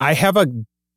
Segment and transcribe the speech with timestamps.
[0.00, 0.46] I have a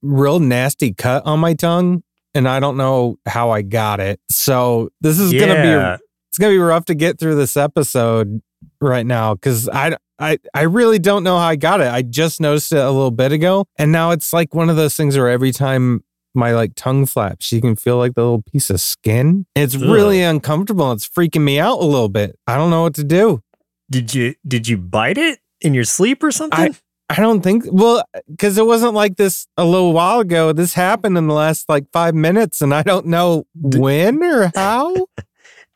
[0.02, 2.04] real nasty cut on my tongue
[2.34, 4.20] and I don't know how I got it.
[4.30, 8.42] So this is gonna be it's gonna be rough to get through this episode
[8.82, 11.88] right now because I I I really don't know how I got it.
[11.88, 14.96] I just noticed it a little bit ago, and now it's like one of those
[14.96, 16.04] things where every time
[16.36, 19.46] my like tongue flaps, you can feel like the little piece of skin.
[19.56, 20.92] It's really uncomfortable.
[20.92, 22.38] It's freaking me out a little bit.
[22.48, 23.42] I don't know what to do.
[23.90, 26.60] Did you did you bite it in your sleep or something?
[26.60, 26.76] I
[27.16, 30.54] don't think well because it wasn't like this a little while ago.
[30.54, 34.94] This happened in the last like five minutes, and I don't know when or how.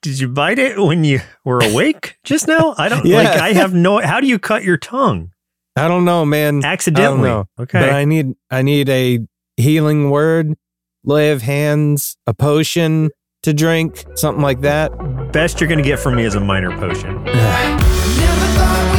[0.02, 2.76] Did you bite it when you were awake just now?
[2.78, 3.18] I don't Yeah.
[3.24, 5.32] like I have no how do you cut your tongue?
[5.76, 6.64] I don't know, man.
[6.64, 7.30] Accidentally.
[7.30, 7.46] know.
[7.60, 7.80] Okay.
[7.80, 9.20] But I need I need a
[9.58, 10.54] healing word,
[11.04, 13.10] lay of hands, a potion
[13.42, 14.92] to drink, something like that.
[15.32, 17.24] Best you're gonna get from me is a minor potion.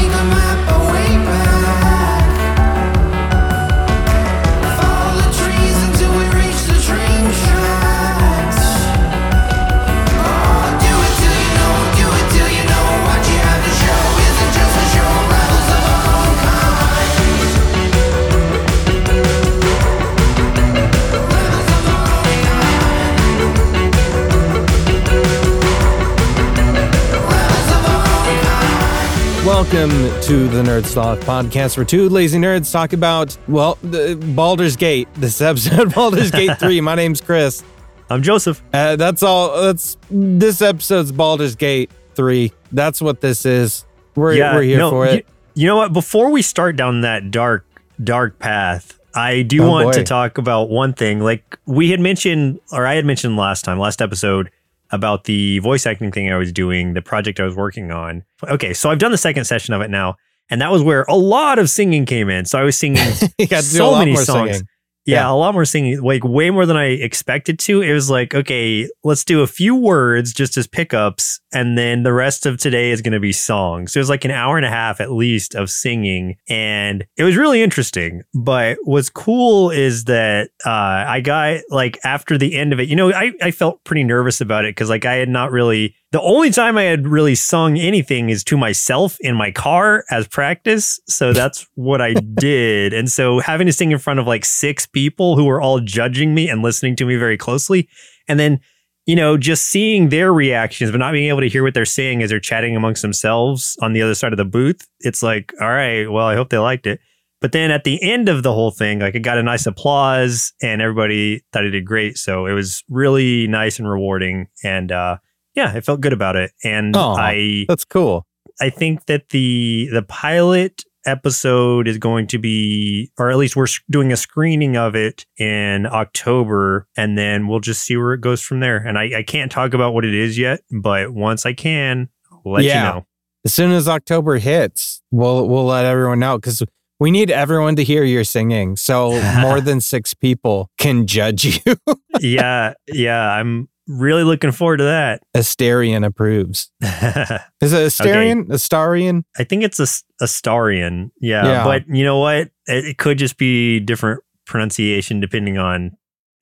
[29.54, 29.90] Welcome
[30.22, 35.06] to the Nerd Sloth podcast, where two lazy nerds talk about well, the Baldur's Gate.
[35.14, 36.80] This episode, Baldur's Gate three.
[36.80, 37.62] My name's Chris.
[38.10, 38.60] I'm Joseph.
[38.72, 39.62] Uh, that's all.
[39.62, 42.52] That's this episode's Baldur's Gate three.
[42.72, 43.84] That's what this is.
[44.16, 45.26] We're we're here no, for you- it.
[45.54, 45.92] You, know what?
[45.92, 47.64] Before we start down that dark,
[48.02, 51.20] dark path, I do Oh, want to talk about one thing.
[51.20, 54.50] Like we had mentioned, or I had mentioned last time, last episode,
[54.94, 58.24] about the voice acting thing I was doing, the project I was working on.
[58.44, 60.16] Okay, so I've done the second session of it now,
[60.48, 62.44] and that was where a lot of singing came in.
[62.44, 63.02] So I was singing
[63.48, 64.52] got so many songs.
[64.52, 64.68] singing.
[65.06, 65.30] Yeah, Yeah.
[65.32, 67.82] a lot more singing, like way more than I expected to.
[67.82, 72.12] It was like, okay, let's do a few words just as pickups, and then the
[72.12, 73.92] rest of today is going to be songs.
[73.92, 77.24] So it was like an hour and a half at least of singing, and it
[77.24, 78.22] was really interesting.
[78.34, 80.70] But what's cool is that uh,
[81.06, 84.40] I got like after the end of it, you know, I, I felt pretty nervous
[84.40, 85.94] about it because like I had not really.
[86.14, 90.28] The only time I had really sung anything is to myself in my car as
[90.28, 91.00] practice.
[91.08, 92.92] So that's what I did.
[92.92, 96.32] And so having to sing in front of like six people who were all judging
[96.32, 97.88] me and listening to me very closely.
[98.28, 98.60] And then,
[99.06, 102.22] you know, just seeing their reactions, but not being able to hear what they're saying
[102.22, 104.86] as they're chatting amongst themselves on the other side of the booth.
[105.00, 107.00] It's like, all right, well, I hope they liked it.
[107.40, 110.52] But then at the end of the whole thing, like it got a nice applause
[110.62, 112.18] and everybody thought I did great.
[112.18, 114.46] So it was really nice and rewarding.
[114.62, 115.16] And uh
[115.54, 116.52] yeah, I felt good about it.
[116.62, 117.14] And Aw.
[117.16, 118.26] I That's cool.
[118.60, 123.66] I think that the the pilot episode is going to be, or at least we're
[123.90, 128.40] doing a screening of it in October, and then we'll just see where it goes
[128.40, 128.76] from there.
[128.78, 132.52] And I, I can't talk about what it is yet, but once I can, I'll
[132.52, 132.74] let Yeah.
[132.86, 133.06] you know.
[133.44, 136.62] As soon as October hits, we'll we'll let everyone know because
[136.98, 141.76] we need everyone to hear your singing, so more than six people can judge you.
[142.20, 145.22] yeah, yeah, I'm really looking forward to that.
[145.36, 146.70] Asterion approves.
[146.82, 148.46] Is it Asterion?
[148.48, 149.24] Astarian?
[149.38, 151.10] I think it's a, s- a Starian.
[151.20, 151.64] Yeah, Yeah.
[151.64, 152.48] but you know what?
[152.66, 155.92] It, it could just be different pronunciation depending on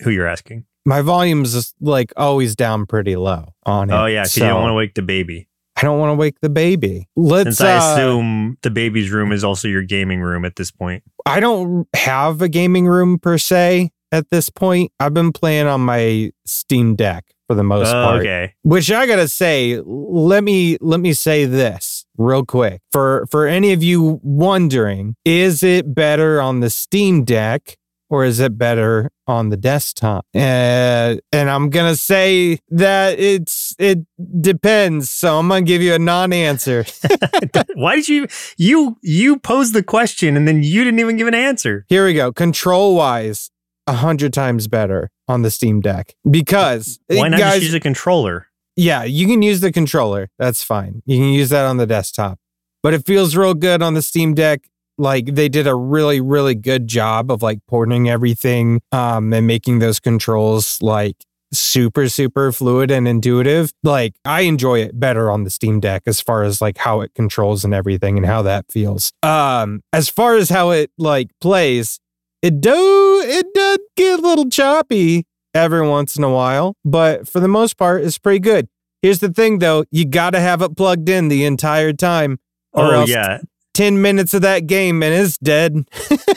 [0.02, 0.64] who you're asking.
[0.84, 3.94] My volume's like always down pretty low on it.
[3.94, 5.48] Oh yeah, because you don't want to wake the baby.
[5.76, 7.08] I don't want to wake the baby.
[7.16, 7.56] Let's.
[7.56, 11.02] Since I uh, assume the baby's room is also your gaming room at this point.
[11.24, 14.92] I don't have a gaming room per se at this point.
[15.00, 18.20] I've been playing on my Steam Deck for the most Oh, part.
[18.20, 18.54] okay.
[18.62, 23.72] Which I gotta say, let me let me say this real quick for for any
[23.72, 27.76] of you wondering: is it better on the Steam Deck
[28.10, 30.26] or is it better on the desktop?
[30.34, 34.00] Uh, and I'm gonna say that it's it
[34.40, 35.08] depends.
[35.10, 36.84] So I'm gonna give you a non-answer.
[37.74, 38.26] Why did you
[38.58, 41.86] you you pose the question and then you didn't even give an answer?
[41.88, 42.32] Here we go.
[42.32, 43.50] Control wise,
[43.86, 47.80] a hundred times better on the Steam Deck because Why not guys, just use a
[47.80, 48.48] controller?
[48.76, 50.28] Yeah, you can use the controller.
[50.38, 51.02] That's fine.
[51.04, 52.38] You can use that on the desktop.
[52.82, 54.68] But it feels real good on the Steam Deck.
[54.98, 59.78] Like they did a really, really good job of like porting everything um and making
[59.78, 61.16] those controls like
[61.52, 63.72] super, super fluid and intuitive.
[63.82, 67.14] Like I enjoy it better on the Steam Deck as far as like how it
[67.14, 69.12] controls and everything and how that feels.
[69.22, 72.00] Um, as far as how it like plays,
[72.42, 77.40] it do it does get a little choppy every once in a while, but for
[77.40, 78.68] the most part, it's pretty good.
[79.00, 82.38] Here's the thing though, you gotta have it plugged in the entire time.
[82.72, 83.40] Or oh else yeah.
[83.74, 85.84] 10 minutes of that game and it's dead.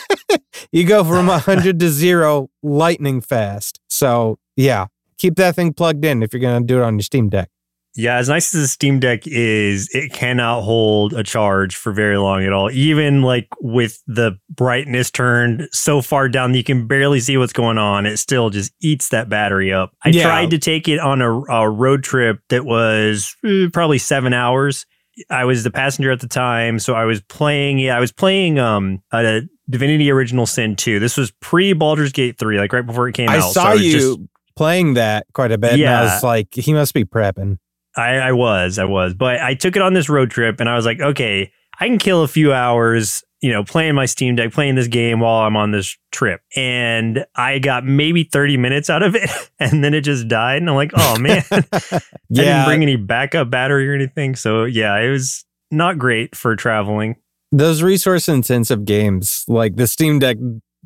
[0.72, 3.80] you go from 100 to 0 lightning fast.
[3.90, 4.88] So, yeah,
[5.18, 7.50] keep that thing plugged in if you're going to do it on your Steam Deck.
[7.96, 12.18] Yeah, as nice as the Steam Deck is, it cannot hold a charge for very
[12.18, 12.70] long at all.
[12.72, 17.54] Even like with the brightness turned so far down that you can barely see what's
[17.54, 19.92] going on, it still just eats that battery up.
[20.04, 20.24] I Yeah.
[20.24, 24.86] tried to take it on a, a road trip that was eh, probably seven hours.
[25.30, 27.80] I was the passenger at the time, so I was playing.
[27.80, 31.00] Yeah, I was playing um a Divinity Original Sin 2.
[31.00, 33.54] This was pre Baldur's Gate 3, like right before it came I out.
[33.54, 34.20] So saw you just-
[34.58, 35.74] playing that quite a bit.
[35.74, 37.58] And I was like, he must be prepping.
[37.98, 40.76] I, I was, I was, but I took it on this road trip and I
[40.76, 44.54] was like, okay, I can kill a few hours, you know, playing my Steam Deck,
[44.54, 46.42] playing this game while I'm on this trip.
[46.56, 50.62] And I got maybe 30 minutes out of it and then it just died.
[50.62, 52.02] And I'm like, oh man, I
[52.32, 54.36] didn't bring any backup battery or anything.
[54.36, 57.16] So yeah, it was not great for traveling.
[57.52, 60.38] those resource intensive games, like the Steam Deck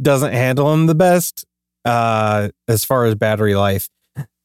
[0.02, 1.46] doesn't handle them the best
[1.86, 3.90] uh, as far as battery life.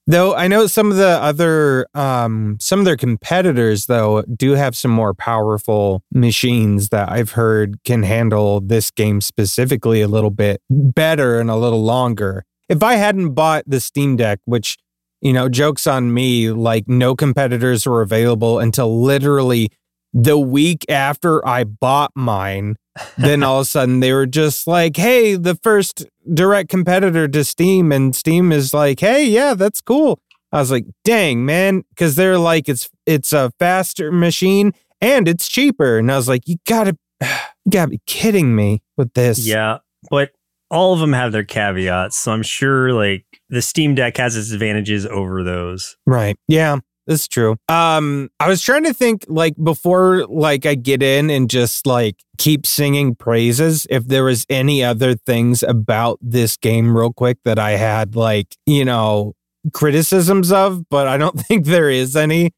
[0.06, 4.76] Though I know some of the other, um, some of their competitors, though, do have
[4.76, 10.60] some more powerful machines that I've heard can handle this game specifically a little bit
[10.68, 12.44] better and a little longer.
[12.68, 14.76] If I hadn't bought the Steam Deck, which,
[15.22, 19.70] you know, jokes on me, like no competitors were available until literally
[20.12, 22.76] the week after I bought mine,
[23.18, 27.44] then all of a sudden they were just like, hey, the first direct competitor to
[27.44, 27.92] Steam.
[27.92, 30.20] And Steam is like, hey, yeah, that's cool.
[30.52, 31.84] I was like, dang, man.
[31.96, 35.98] Cause they're like, it's it's a faster machine and it's cheaper.
[35.98, 39.46] And I was like, you gotta you gotta be kidding me with this.
[39.46, 39.78] Yeah,
[40.10, 40.30] but
[40.70, 42.18] all of them have their caveats.
[42.18, 45.96] So I'm sure like the Steam Deck has its advantages over those.
[46.06, 46.36] Right.
[46.48, 46.78] Yeah.
[47.06, 47.56] That's true.
[47.68, 52.16] Um, I was trying to think like before like I get in and just like
[52.38, 57.58] keep singing praises if there was any other things about this game real quick that
[57.58, 59.34] I had like, you know,
[59.74, 62.52] criticisms of, but I don't think there is any.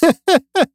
[0.02, 0.08] uh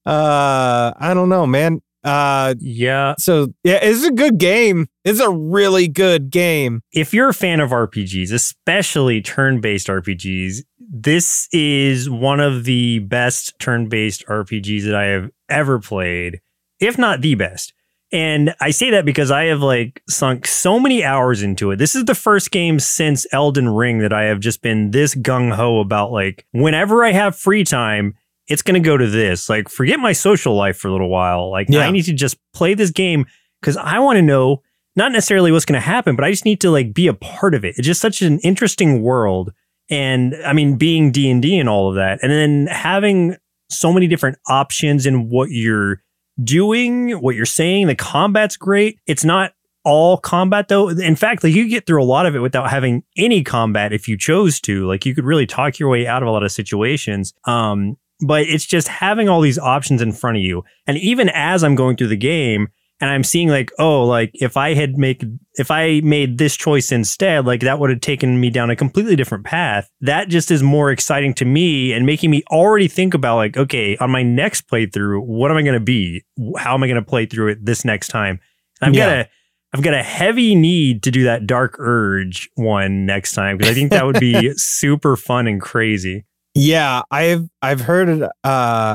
[0.05, 1.81] I don't know, man.
[2.03, 4.87] Uh Yeah, so yeah, it's a good game.
[5.03, 6.81] It's a really good game.
[6.93, 13.57] if you're a fan of RPGs, especially turn-based RPGs, this is one of the best
[13.59, 16.41] turn-based RPGs that I have ever played,
[16.79, 17.73] if not the best.
[18.11, 21.77] And I say that because I have like sunk so many hours into it.
[21.77, 25.53] This is the first game since Elden Ring that I have just been this gung
[25.53, 26.11] ho about.
[26.11, 28.15] Like, whenever I have free time,
[28.47, 29.49] it's going to go to this.
[29.49, 31.49] Like, forget my social life for a little while.
[31.49, 31.81] Like, Yeah.
[31.81, 33.25] I need to just play this game
[33.59, 34.61] because I want to know
[34.95, 37.53] not necessarily what's going to happen, but I just need to like be a part
[37.53, 37.75] of it.
[37.77, 39.51] It's just such an interesting world.
[39.89, 43.37] And I mean, being D and D and all of that, and then having
[43.69, 46.01] so many different options in what you're
[46.43, 47.87] doing, what you're saying.
[47.87, 48.99] The combat's great.
[49.05, 49.53] It's not
[49.83, 50.89] all combat though.
[50.89, 54.07] In fact, like you get through a lot of it without having any combat if
[54.07, 54.87] you chose to.
[54.87, 57.33] Like you could really talk your way out of a lot of situations.
[57.45, 60.63] Um, but it's just having all these options in front of you.
[60.87, 62.69] And even as I'm going through the game
[63.01, 65.23] and I'm seeing like, oh, like if I had make
[65.55, 69.15] if I made this choice instead, like that would have taken me down a completely
[69.15, 69.89] different path.
[70.01, 73.97] That just is more exciting to me and making me already think about like, okay,
[73.97, 76.23] on my next playthrough, what am I going to be?
[76.57, 78.39] How am I going to play through it this next time?
[78.81, 79.29] And I've got a
[79.73, 83.73] I've got a heavy need to do that Dark Urge one next time because I
[83.73, 86.25] think that would be super fun and crazy.
[86.53, 88.29] Yeah, I've I've heard uh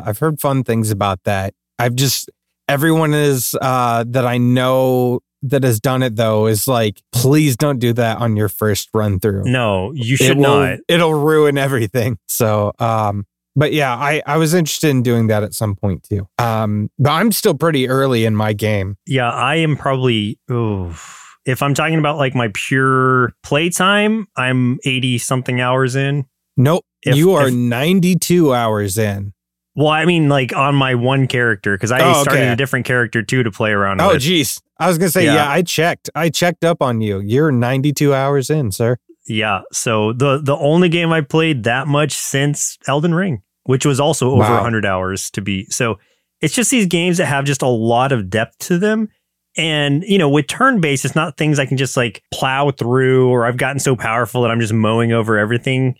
[0.06, 1.52] I've heard fun things about that.
[1.78, 2.30] I've just
[2.70, 7.78] everyone is uh that I know that has done it though is like please don't
[7.78, 9.44] do that on your first run through.
[9.44, 10.78] No, you it should will, not.
[10.88, 12.18] It'll ruin everything.
[12.28, 16.28] So um but yeah, I I was interested in doing that at some point too.
[16.38, 18.96] Um but I'm still pretty early in my game.
[19.06, 20.38] Yeah, I am probably.
[21.46, 26.26] If I'm talking about like my pure playtime, I'm 80 something hours in.
[26.56, 26.84] Nope.
[27.02, 29.32] If- you are if- 92 hours in.
[29.76, 32.52] Well, I mean, like on my one character because I Oh, started okay.
[32.52, 34.22] a different character too to play around Oh with.
[34.22, 34.60] geez.
[34.78, 35.34] I was gonna say, Yeah.
[35.34, 36.10] yeah, I checked.
[36.14, 37.20] I checked up on you.
[37.20, 38.96] You're 92 hours in, sir.
[39.26, 44.00] Yeah, so the the only game I played that much since Elden Ring, which was
[44.00, 44.54] also over Wow.
[44.56, 45.66] 100 hours to be.
[45.66, 45.98] So
[46.40, 49.08] it's just these games that have just a lot of depth to them.
[49.56, 53.28] And, you know, with turn based, it's not things I can just like plow through
[53.28, 55.96] or I've gotten so powerful that I'm just mowing over everything.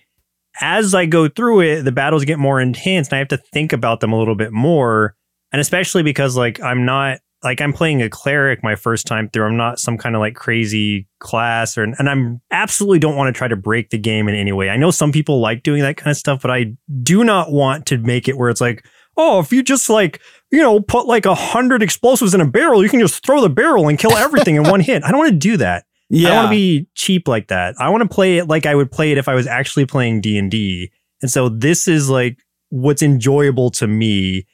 [0.61, 3.73] As I go through it, the battles get more intense and I have to think
[3.73, 5.15] about them a little bit more.
[5.53, 9.45] And especially because, like, I'm not like I'm playing a cleric my first time through.
[9.45, 13.39] I'm not some kind of like crazy class or and I'm absolutely don't want to
[13.39, 14.69] try to break the game in any way.
[14.69, 17.87] I know some people like doing that kind of stuff, but I do not want
[17.87, 18.85] to make it where it's like,
[19.17, 22.83] oh, if you just like, you know, put like a hundred explosives in a barrel,
[22.83, 25.03] you can just throw the barrel and kill everything in one hit.
[25.03, 25.87] I don't want to do that.
[26.13, 27.75] I don't want to be cheap like that.
[27.79, 30.21] I want to play it like I would play it if I was actually playing
[30.21, 30.91] D and D.
[31.23, 32.39] And so this is like
[32.71, 34.47] what's enjoyable to me.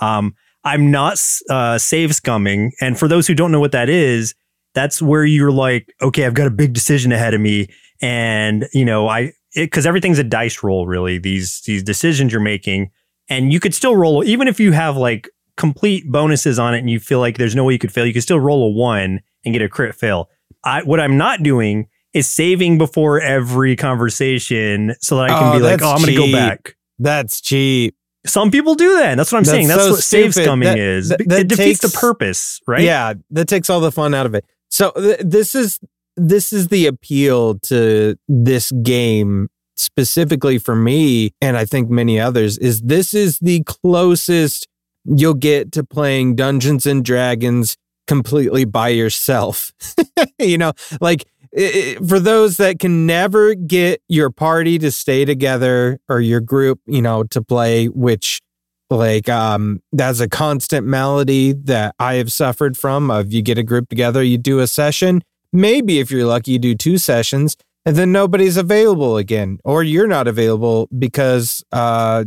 [0.00, 0.34] Um,
[0.64, 4.34] I'm not uh, save scumming, and for those who don't know what that is,
[4.74, 7.68] that's where you're like, okay, I've got a big decision ahead of me,
[8.00, 11.18] and you know, I because everything's a dice roll, really.
[11.18, 12.90] These these decisions you're making,
[13.28, 16.90] and you could still roll even if you have like complete bonuses on it, and
[16.90, 18.04] you feel like there's no way you could fail.
[18.04, 20.28] You could still roll a one and get a crit fail.
[20.66, 25.58] I what I'm not doing is saving before every conversation so that I can Oh,
[25.58, 26.76] be like, oh, I'm going to go back.
[26.98, 27.94] That's cheap.
[28.26, 29.10] Some people do that.
[29.10, 29.68] And that's what I'm That's saying.
[29.68, 30.48] That's so what save stupid.
[30.48, 31.08] scumming That- is.
[31.10, 32.82] that- it defeats takes- the purpose, right?
[32.82, 34.44] Yeah, that takes all the fun out of it.
[34.70, 35.78] So th- this is
[36.16, 42.56] this is the appeal to this game specifically for me and I think many others
[42.58, 44.66] is this is the closest
[45.04, 49.72] you'll get to playing Dungeons and Dragons completely by yourself.
[50.38, 51.24] you know, like
[51.56, 56.40] i- i- for those that can never get your party to stay together or your
[56.40, 58.40] group, you know, to play which
[58.88, 63.64] like um that's a constant malady that I have suffered from of you get a
[63.64, 65.22] group together, you do a session,
[65.52, 70.06] maybe if you're lucky you do two sessions and then nobody's available again or you're
[70.06, 72.24] not available because uh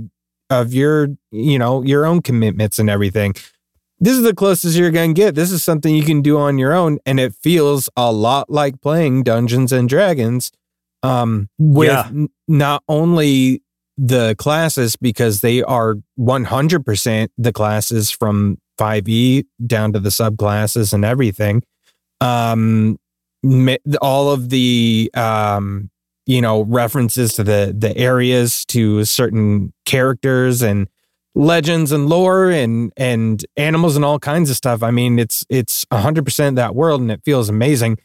[0.49, 3.35] of your you know your own commitments and everything.
[3.99, 5.35] This is the closest you're going to get.
[5.35, 8.81] This is something you can do on your own and it feels a lot like
[8.81, 10.51] playing Dungeons and Dragons
[11.03, 12.07] um with Yeah.
[12.07, 13.61] n- not only
[13.97, 21.03] the classes because they are 100% the classes from 5e down to the subclasses and
[21.05, 21.63] everything
[22.21, 22.97] um
[24.01, 25.89] all of the um
[26.25, 30.87] you know references to the the areas to certain characters and
[31.35, 34.83] legends and lore and and animals and all kinds of stuff.
[34.83, 37.97] I mean it's it's 100% that world and it feels amazing.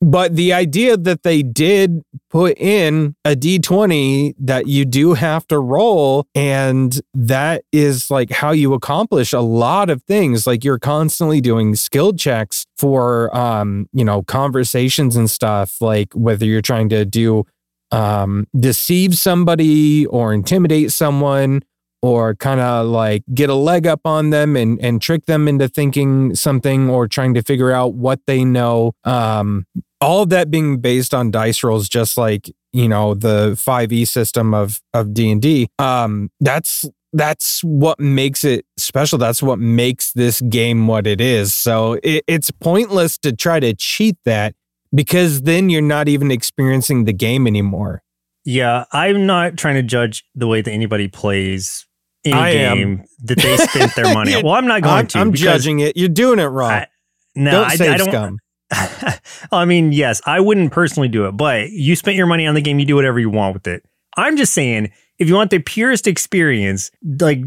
[0.00, 5.58] But the idea that they did put in a d20 that you do have to
[5.58, 10.46] roll and that is like how you accomplish a lot of things.
[10.46, 16.44] Like you're constantly doing skill checks for um you know conversations and stuff like whether
[16.44, 17.44] you're trying to do
[17.90, 21.62] um deceive somebody or intimidate someone
[22.04, 25.66] or kind of like get a leg up on them and and trick them into
[25.66, 28.92] thinking something or trying to figure out what they know.
[29.04, 29.64] Um
[30.02, 34.52] all of that being based on dice rolls just like you know the 5e system
[34.52, 36.84] of of D&D um that's
[37.14, 39.18] that's what makes it special.
[39.18, 41.54] That's what makes this game what it is.
[41.54, 44.56] So it, it's pointless to try to cheat that
[44.92, 48.02] because then you're not even experiencing the game anymore.
[48.44, 51.86] Yeah, I'm not trying to judge the way that anybody plays
[52.24, 52.76] any I am.
[52.76, 54.42] game that they spent their money on.
[54.44, 55.18] Well, I'm not going I'm, to.
[55.18, 56.86] I'm judging it you're doing it wrong I-
[57.34, 58.08] No, don't I, I don't.
[58.08, 58.38] scum
[59.52, 62.60] I mean, yes, I wouldn't personally do it, but you spent your money on the
[62.60, 63.84] game, you do whatever you want with it.
[64.16, 66.90] I'm just saying, if you want the purest experience,
[67.20, 67.40] like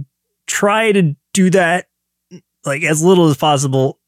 [0.46, 1.88] try to do that
[2.66, 4.00] like as little as possible.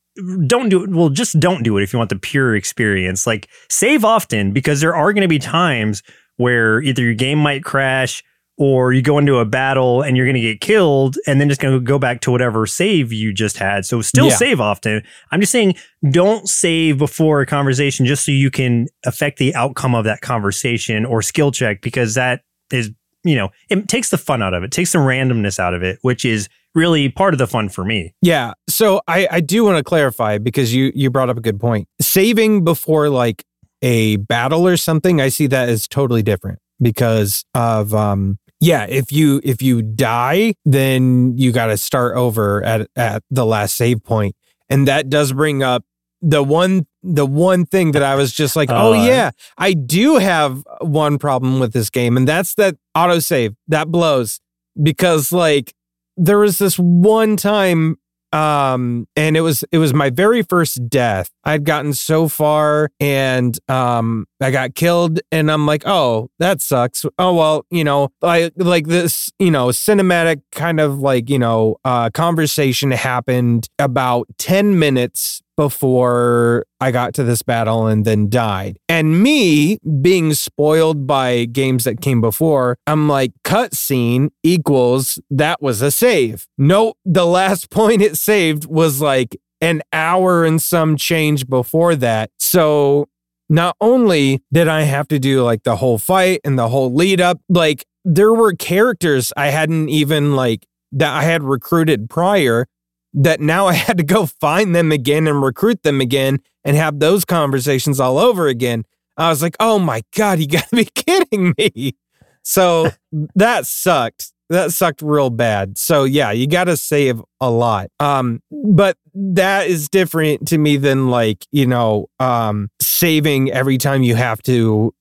[0.45, 0.89] Don't do it.
[0.89, 3.25] Well, just don't do it if you want the pure experience.
[3.25, 6.03] Like save often because there are going to be times
[6.37, 8.23] where either your game might crash
[8.59, 11.61] or you go into a battle and you're going to get killed and then just
[11.61, 13.85] going to go back to whatever save you just had.
[13.85, 14.35] So still Yeah.
[14.35, 15.01] save often.
[15.31, 15.75] I'm just saying
[16.11, 21.05] don't save before a conversation just so you can affect the outcome of that conversation
[21.05, 22.91] or skill check because that is,
[23.23, 25.97] you know, it takes the fun out of it, takes the randomness out of it,
[26.01, 28.13] which is really part of the fun for me.
[28.21, 28.53] Yeah.
[28.67, 31.87] So I, I do want to clarify because you you brought up a good point.
[32.01, 33.45] Saving before like
[33.81, 39.11] a battle or something, I see that as totally different because of um yeah, if
[39.11, 44.03] you if you die, then you got to start over at at the last save
[44.03, 44.35] point.
[44.69, 45.83] And that does bring up
[46.21, 50.17] the one the one thing that I was just like, "Oh Uh, yeah, I do
[50.17, 53.55] have one problem with this game and that's that autosave.
[53.67, 54.41] That blows
[54.81, 55.73] because like
[56.17, 57.97] there was this one time
[58.31, 63.59] um and it was it was my very first death i'd gotten so far and
[63.69, 68.53] um i got killed and i'm like oh that sucks oh well you know like
[68.57, 74.77] like this you know cinematic kind of like you know uh conversation happened about 10
[74.77, 78.79] minutes before I got to this battle and then died.
[78.87, 85.81] And me being spoiled by games that came before, I'm like, cutscene equals that was
[85.81, 86.47] a save.
[86.57, 92.31] Nope, the last point it saved was like an hour and some change before that.
[92.39, 93.07] So
[93.49, 97.19] not only did I have to do like the whole fight and the whole lead
[97.19, 102.67] up, like there were characters I hadn't even like that I had recruited prior
[103.13, 106.99] that now I had to go find them again and recruit them again and have
[106.99, 108.85] those conversations all over again.
[109.17, 111.95] I was like, oh my God, you gotta be kidding me.
[112.43, 112.91] So
[113.35, 114.31] that sucked.
[114.49, 115.77] That sucked real bad.
[115.77, 117.89] So yeah, you gotta save a lot.
[117.99, 124.03] Um, but that is different to me than like, you know, um saving every time
[124.03, 124.93] you have to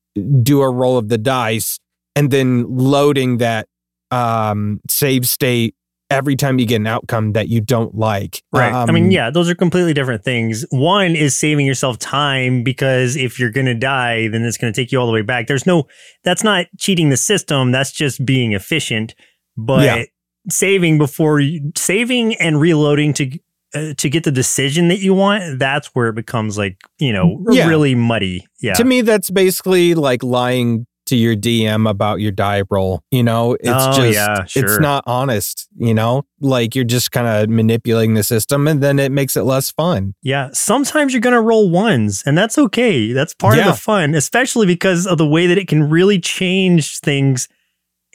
[0.42, 1.78] do a roll of the dice
[2.16, 3.68] and then loading that
[4.10, 5.74] um save state
[6.10, 8.42] every time you get an outcome that you don't like.
[8.50, 8.72] Right.
[8.72, 10.64] I Um, mean, yeah, those are completely different things.
[10.70, 14.80] One is saving yourself time because if you're going to die, then it's going to
[14.80, 15.48] take you all the way back.
[15.48, 15.84] There's no,
[16.24, 17.72] that's not cheating the system.
[17.72, 19.14] That's just being efficient.
[19.58, 20.04] But Yeah.
[20.48, 23.38] saving before you, saving and reloading to,
[23.74, 27.44] uh, to get the decision that you want, that's where it becomes like, you know,
[27.50, 27.66] Yeah.
[27.68, 28.46] really muddy.
[28.62, 28.72] Yeah.
[28.74, 33.02] To me, that's basically like lying to your DM about your die roll.
[33.10, 35.66] You know, it's Oh, just yeah, it's not honest.
[35.78, 39.42] You know, like you're just kind of manipulating the system, and then it makes it
[39.44, 40.14] less fun.
[40.22, 43.12] Yeah, sometimes you're going to roll ones, and that's okay.
[43.14, 43.68] That's part Yeah.
[43.70, 47.48] of the fun, especially because of the way that it can really change things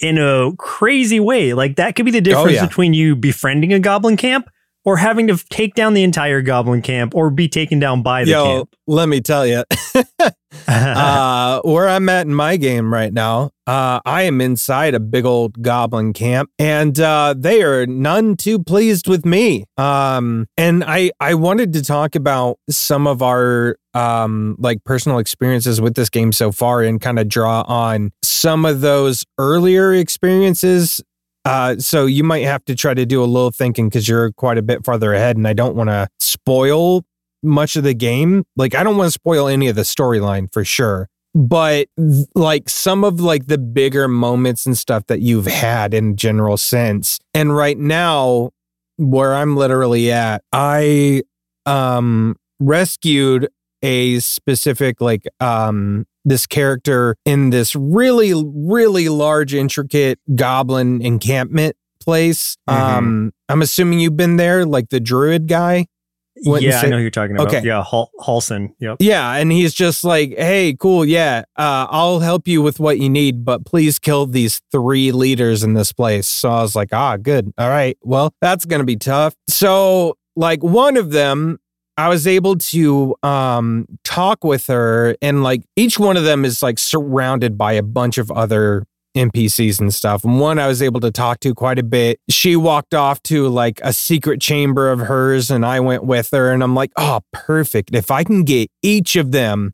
[0.03, 1.53] in a crazy way.
[1.53, 2.67] Like that could be the difference Oh, yeah.
[2.67, 4.49] between you befriending a goblin camp
[4.85, 8.31] or having to take down the entire goblin camp or be taken down by the
[8.31, 9.63] Yo, let me tell you,
[10.67, 15.25] uh, where I'm at in my game right now, uh, I am inside a big
[15.25, 19.65] old goblin camp, and uh, they are none too pleased with me.
[19.77, 25.79] Um, and I I wanted to talk about some of our um like personal experiences
[25.79, 31.01] with this game so far, and kind of draw on some of those earlier experiences.
[31.45, 34.57] Uh, so you might have to try to do a little thinking because you're quite
[34.57, 37.03] a bit farther ahead, and I don't want to spoil
[37.43, 38.45] much of the game.
[38.55, 41.09] Like I don't want to spoil any of the storyline for sure.
[41.35, 41.87] But
[42.35, 47.19] like some of like the bigger moments and stuff that you've had in general sense.
[47.33, 48.51] And right now
[48.97, 51.23] where I'm literally at, I
[51.65, 53.49] um rescued
[53.81, 62.57] a specific like um this character in this really really large intricate goblin encampment place.
[62.69, 62.73] Mhm.
[62.73, 65.87] Um I'm assuming you've been there like the druid guy.
[66.63, 67.47] Yeah, I know who you're talking about.
[67.47, 67.61] Okay.
[67.63, 68.69] Yeah, Hal- Halsin.
[68.79, 68.97] Yep.
[68.99, 73.07] Yeah, and he's just like, "Hey, cool, yeah, uh, I'll help you with what you
[73.09, 77.17] need, but please kill these three leaders in this place." So I was like, "Ah,
[77.17, 77.97] good, all right.
[78.01, 81.59] Well, that's gonna be tough." So, like, one of them,
[81.97, 86.63] I was able to um talk with her, and like each one of them is
[86.63, 90.23] like surrounded by a bunch of other NPCs and stuff.
[90.23, 92.19] And one I was able to talk to quite a bit.
[92.29, 96.51] She walked off to like a secret chamber of hers, and I went with her.
[96.51, 97.91] And I'm like, oh, perfect.
[97.93, 99.73] If I can get each of them,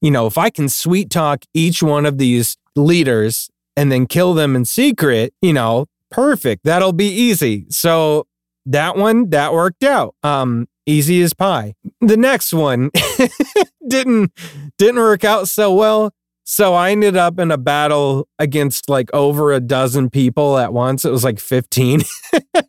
[0.00, 4.34] you know, if I can sweet talk each one of these leaders and then kill
[4.34, 6.64] them in secret, you know, perfect.
[6.64, 7.66] That'll be easy.
[7.68, 8.26] So
[8.70, 10.14] that one, that worked out.
[10.22, 11.74] Um, easy as pie.
[12.00, 12.90] The next one
[13.88, 14.32] didn't
[14.78, 16.12] didn't work out so well.
[16.44, 21.04] So I ended up in a battle against like over a dozen people at once.
[21.04, 22.00] It was like 15
[22.54, 22.66] at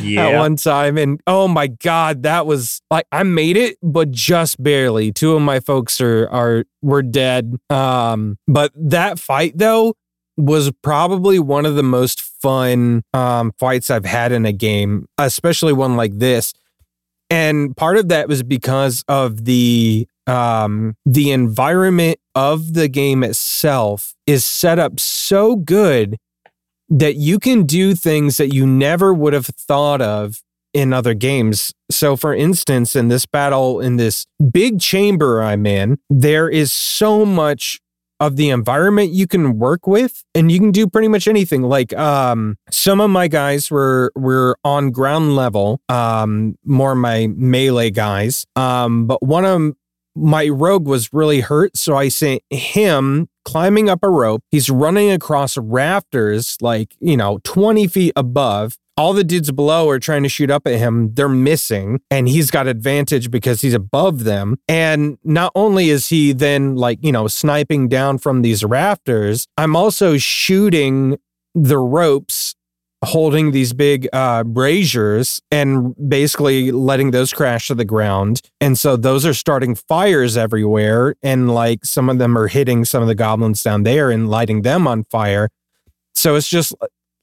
[0.00, 0.38] Yeah.
[0.38, 0.98] one time.
[0.98, 5.12] And oh my God, that was like I made it, but just barely.
[5.12, 7.54] Two of my folks are are were dead.
[7.70, 9.94] Um, but that fight though
[10.36, 15.72] was probably one of the most fun um fights I've had in a game, especially
[15.72, 16.52] one like this.
[17.30, 24.14] And part of that was because of the um the environment of the game itself
[24.26, 26.16] is set up so good
[26.88, 30.42] that you can do things that you never would have thought of
[30.72, 31.72] in other games.
[31.90, 37.24] So for instance, in this battle in this big chamber I'm in, there is so
[37.24, 37.80] much
[38.26, 41.62] of the environment you can work with and you can do pretty much anything.
[41.62, 47.90] Like um some of my guys were were on ground level um more my melee
[47.90, 49.74] guys um but one of
[50.16, 54.42] my rogue was really hurt so i sent him climbing up a rope.
[54.50, 59.98] He's running across rafters like you know 20 feet above all the dudes below are
[59.98, 61.14] trying to shoot up at him.
[61.14, 64.56] They're missing, and he's got advantage because he's above them.
[64.68, 69.76] And not only is he then like, you know, sniping down from these rafters, I'm
[69.76, 71.18] also shooting
[71.54, 72.54] the ropes
[73.04, 78.96] holding these big uh braziers and basically letting those crash to the ground and so
[78.96, 83.14] those are starting fires everywhere and like some of them are hitting some of the
[83.14, 85.50] goblins down there and lighting them on fire
[86.14, 86.74] so it's just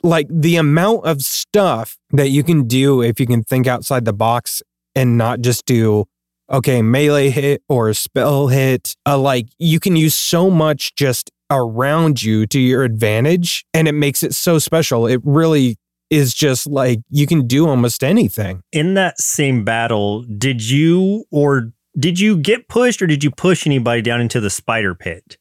[0.03, 4.13] like the amount of stuff that you can do if you can think outside the
[4.13, 4.61] box
[4.95, 6.05] and not just do
[6.51, 12.23] okay melee hit or spell hit uh, like you can use so much just around
[12.23, 15.77] you to your advantage and it makes it so special it really
[16.11, 18.61] is just like you can do almost anything.
[18.71, 23.65] In that same battle, did you or did you get pushed or did you push
[23.65, 25.37] anybody down into the spider pit?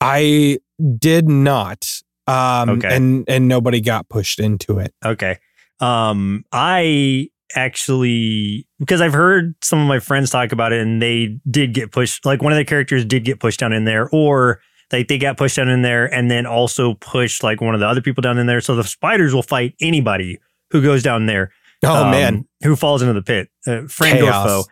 [0.00, 0.58] I
[0.98, 2.00] did not.
[2.26, 2.94] Um Okay.
[2.94, 4.94] and and nobody got pushed into it.
[5.04, 5.38] Okay.
[5.80, 11.38] Um, I actually because I've heard some of my friends talk about it and they
[11.50, 14.60] did get pushed like one of the characters did get pushed down in there or
[14.92, 17.86] like they got pushed down in there and then also pushed like one of the
[17.86, 18.60] other people down in there.
[18.60, 20.38] So the spiders will fight anybody
[20.70, 21.52] who goes down there.
[21.84, 22.46] Oh um, man.
[22.62, 24.64] who falls into the pit, uh, friend or foe.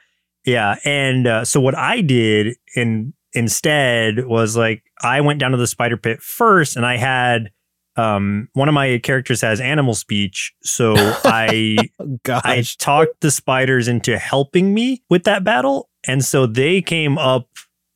[0.45, 5.57] Yeah, and uh, so what I did in instead was like I went down to
[5.57, 7.51] the spider pit first, and I had
[7.97, 11.77] um one of my characters has animal speech, so I.
[12.27, 17.49] I talked the spiders into helping me with that battle, and so they came up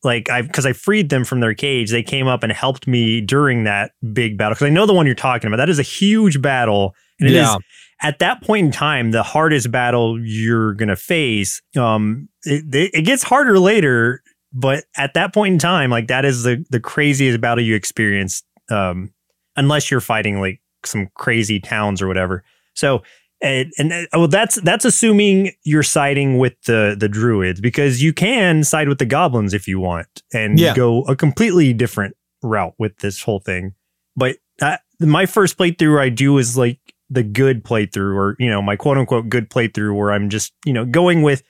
[0.07, 1.91] like I because I freed them from their cage.
[1.91, 5.05] They came up and helped me during that big battle because I know the one
[5.05, 5.59] you're talking about.
[5.59, 7.57] That is a huge battle, and it is yeah.
[8.03, 11.61] at that point in time the hardest battle you're gonna face.
[11.77, 16.43] Um, it, it gets harder later, but at that point in time, like that is
[16.45, 18.43] the the craziest battle you experience.
[18.71, 19.13] Um,
[19.57, 22.45] unless you're fighting like some crazy towns or whatever.
[22.75, 23.03] So.
[23.43, 28.15] And, and uh, well, that's that's assuming you're siding with the the druids because you
[28.15, 30.75] can side with the goblins if you want and Yeah.
[30.75, 33.75] go a completely different route with this whole thing.
[34.17, 36.81] But uh, my first playthrough I do is like
[37.11, 40.73] the good playthrough, or you know, my quote unquote good playthrough, where I'm just you
[40.73, 41.43] know going with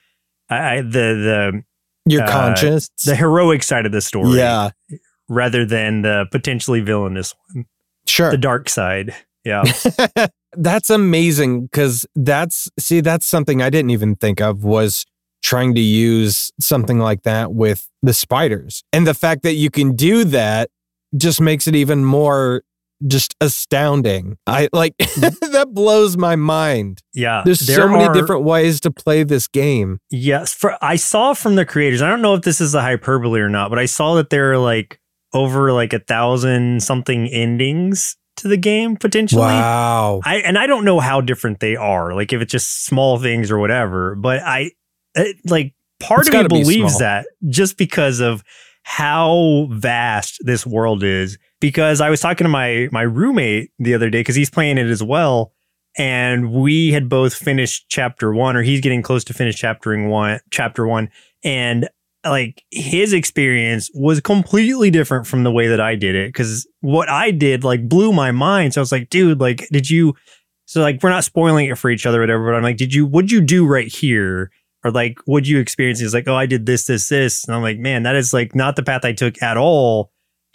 [0.49, 1.63] I, I- the the
[2.09, 2.89] Your uh, conscience.
[3.05, 4.71] the heroic side of the story, yeah.
[5.29, 7.65] rather than the potentially villainous one,
[8.07, 8.31] Sure.
[8.31, 9.13] the dark side.
[9.43, 9.63] Yeah,
[10.53, 15.05] that's amazing because that's see that's something i didn't even think of was
[15.41, 19.95] trying to use something like that with the spiders and the fact that you can
[19.95, 20.69] do that
[21.15, 22.63] just makes it even more
[23.05, 25.51] just astounding i like mm-hmm.
[25.51, 27.43] that blows my mind yeah.
[27.45, 31.33] there's There so many are- different ways to play this game Yes, for I saw
[31.33, 32.01] from the creators.
[32.01, 34.51] I don't know if this is a hyperbole or not, but I saw that there
[34.53, 34.99] are like
[35.33, 39.41] over like a thousand something endings to the game potentially.
[39.41, 42.13] wow I and I don't know how different they are.
[42.15, 44.15] Like if it's just small things or whatever.
[44.15, 44.71] But I
[45.15, 48.43] it, like part It's of me be believes that just because of
[48.83, 51.37] how vast this world is.
[51.59, 54.87] Because I was talking to my my roommate the other day because he's playing it
[54.87, 55.53] as well,
[55.97, 60.39] and we had both finished chapter one, or he's getting close to finish chaptering one,
[60.51, 61.09] chapter one,
[61.43, 61.89] and
[62.25, 67.09] like his experience was completely different from the way that I did it because what
[67.09, 68.73] I did like blew my mind.
[68.73, 70.15] So I was like, dude, like, did you?
[70.65, 72.45] So like, we're not spoiling it for each other, whatever.
[72.45, 73.05] But I'm like, did you?
[73.05, 74.51] What'd you do right here?
[74.83, 75.99] Or like, what'd you experience?
[75.99, 78.53] He's like, oh, I did this, this, this, and I'm like, man, that is like
[78.53, 80.11] not the path I took at all.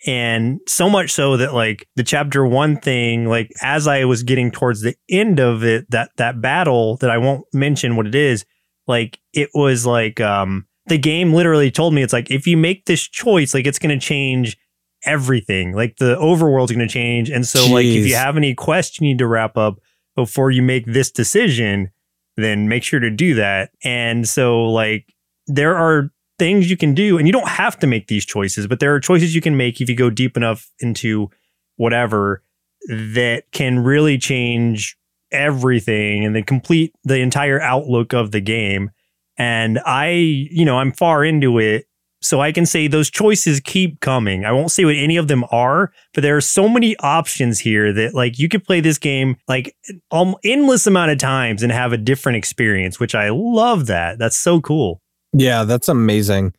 [0.07, 4.51] And so much so that like the chapter one thing, like as I was getting
[4.51, 8.45] towards the end of it, that that battle that I won't mention what it is,
[8.87, 12.87] like it was like um the game literally told me it's like if you make
[12.87, 14.57] this choice, like it's gonna change
[15.05, 15.73] everything.
[15.73, 17.31] Like the overworld's gonna change.
[17.31, 19.77] And so like if you have any quests you need to wrap up
[20.17, 21.91] before you make this decision,
[22.37, 23.71] then make sure to do that.
[23.85, 25.13] And so like
[25.47, 26.11] there are
[26.43, 28.99] things you can do and you don't have to make these choices, but there are
[28.99, 31.31] choices you can make if you go deep enough into
[31.77, 32.43] whatever
[32.89, 34.99] that can really change
[35.31, 38.91] everything and then complete the entire outlook of the game.
[39.39, 41.87] And I, you know, I'm far into it.
[42.23, 44.45] So I can say those choices keep coming.
[44.45, 47.93] I won't say what any of them are, but there are so many options here
[47.93, 49.77] that like you could play this game like
[50.11, 54.19] um, endless amount of times and have a different experience, which I love that.
[54.19, 55.02] That's so cool.
[55.33, 56.53] Yeah that's amazing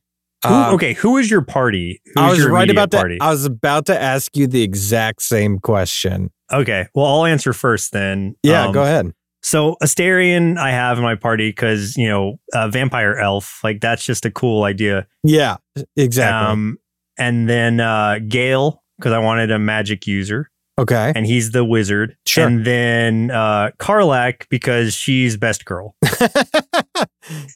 [0.46, 2.02] Who, Um, okay, who is your party?
[2.06, 3.18] Who's i was your right about that party?
[3.22, 7.94] i was about to ask you the exact same question Okay, well, I'll answer first
[7.94, 8.36] then.
[8.44, 12.68] yeah Um, go ahead So Asterion, I have in my party because you know, uh,
[12.68, 15.08] vampire elf, like that's just a cool idea.
[15.24, 15.58] yeah
[15.98, 16.78] exactly Um,
[17.18, 22.16] and then uh, Gale because I wanted a magic user, okay and he's the wizard.
[22.26, 22.48] Sure.
[22.48, 25.96] And then uh, Karlach because she's best girl,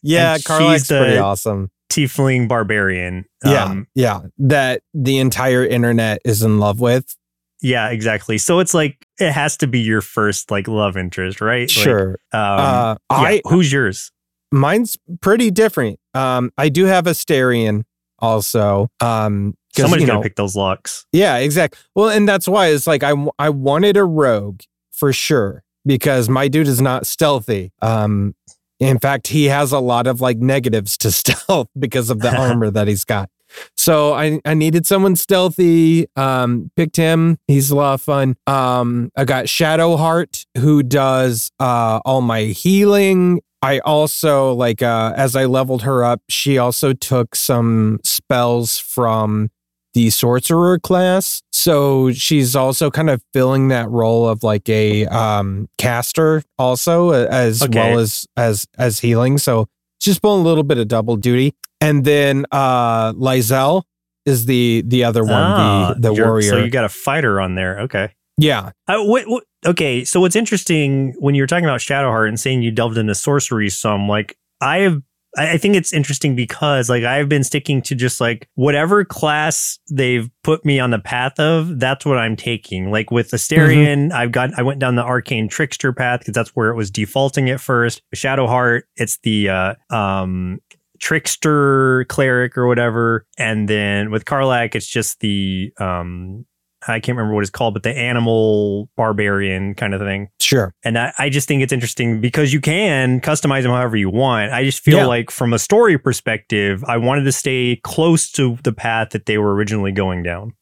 [0.03, 1.69] yeah, And Carla's she's the- pretty awesome.
[1.89, 3.25] tiefling barbarian.
[3.45, 7.15] Yeah, Um, yeah, that the entire internet is in love with.
[7.61, 8.37] yeah, exactly.
[8.37, 11.61] So it's like it has to be your first like love interest, right?
[11.61, 14.11] Like, Sure, um, uh, yeah, I who's yours?
[14.51, 15.99] mine's pretty different.
[16.13, 17.83] Um, I do have a Asterion
[18.19, 18.89] also.
[19.01, 21.05] Um, Somebody's you gonna pick those locks.
[21.11, 21.79] Yeah, exactly.
[21.95, 24.61] Well, and that's why it's like I I wanted a rogue
[24.91, 27.71] for sure because my dude is not stealthy.
[27.81, 28.35] Um,
[28.79, 32.69] in fact, he has a lot of like negatives to stealth because of the armor
[32.69, 33.29] that he's got.
[33.75, 36.07] So I, I needed someone stealthy.
[36.15, 37.37] Um, picked him.
[37.47, 38.35] He's a lot of fun.
[38.45, 43.41] Um, I got Shadowheart who does uh all my healing.
[43.61, 49.49] I also like uh as I leveled her up, she also took some spells from
[49.97, 51.41] the sorcerer class.
[51.51, 57.63] So she's also kind of filling that role of like a um caster also as
[57.63, 57.79] Okay.
[57.79, 59.39] well as as as healing.
[59.39, 59.67] So
[59.99, 61.55] she's pulling a little bit of double duty.
[61.81, 63.83] And then uh Lae'zel
[64.25, 66.49] is the the other one, Ah, the the warrior.
[66.51, 67.79] So you got a fighter on there.
[67.79, 68.13] Okay.
[68.37, 68.71] yeah.
[68.87, 72.61] Uh, what, what, okay, so what's interesting when you were talking about Shadowheart and saying
[72.61, 75.01] you delved into sorcery some, like I have,
[75.37, 80.29] I think it's interesting because like I've been sticking to just like whatever class they've
[80.43, 82.89] put me on the path of, that's what I'm taking.
[82.91, 86.69] Like with Asterion, I've got, I went down the arcane trickster path because that's where
[86.69, 88.01] it was defaulting at first.
[88.15, 90.59] Shadowheart, it's the, uh, um,
[90.99, 96.43] trickster cleric or whatever and then with Karlach it's just the um
[96.87, 100.29] I can't remember what it's called, but the animal barbarian kind of thing.
[100.39, 100.73] Sure.
[100.83, 104.51] And I, I just think it's interesting because you can customize them however you want.
[104.53, 105.05] I just feel Yeah.
[105.05, 109.37] like from a story perspective, I wanted to stay close to the path that they
[109.37, 110.53] were originally going down.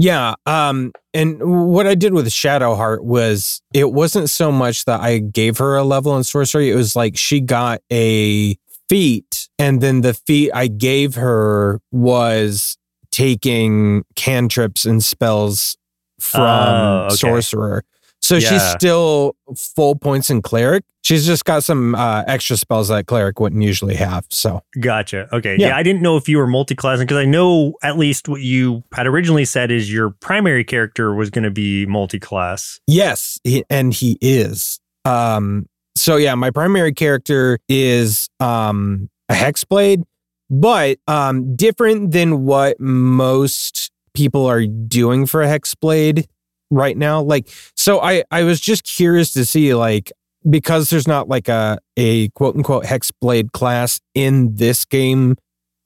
[0.00, 0.34] Yeah.
[0.46, 5.58] Um, and what I did with Shadowheart was it wasn't so much that I gave
[5.58, 6.70] her a level in sorcery.
[6.70, 8.56] It was like she got a
[8.88, 12.77] feat, and then the feat I gave her was
[13.18, 15.76] taking cantrips and spells
[16.20, 17.16] from Oh, okay.
[17.16, 17.82] sorcerer.
[18.20, 20.84] So she's still full points in cleric.
[21.02, 24.24] She's just got some uh, extra spells that cleric wouldn't usually have.
[24.28, 25.28] So Gotcha.
[25.34, 25.56] Okay.
[25.58, 25.68] Yeah.
[25.68, 28.82] Yeah, I didn't know if you were multi-classing because I know at least what you
[28.92, 32.80] had originally said is your primary character was going to be multi-class.
[32.86, 34.78] Yes, he, and he is.
[35.04, 40.02] Um, so yeah, my primary character is um a hexblade,
[40.50, 46.26] but um different than what most people are doing for hexblade
[46.70, 47.22] right now.
[47.22, 50.12] Like, so I I was just curious to see like
[50.48, 55.36] because there's not like a a quote unquote hexblade class in this game,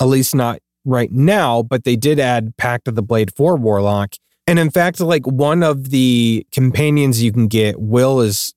[0.01, 4.15] at least not right now, but they did add Pact of the Blade for Warlock.
[4.47, 8.53] And in fact, like one of the companions you can get, Wyll is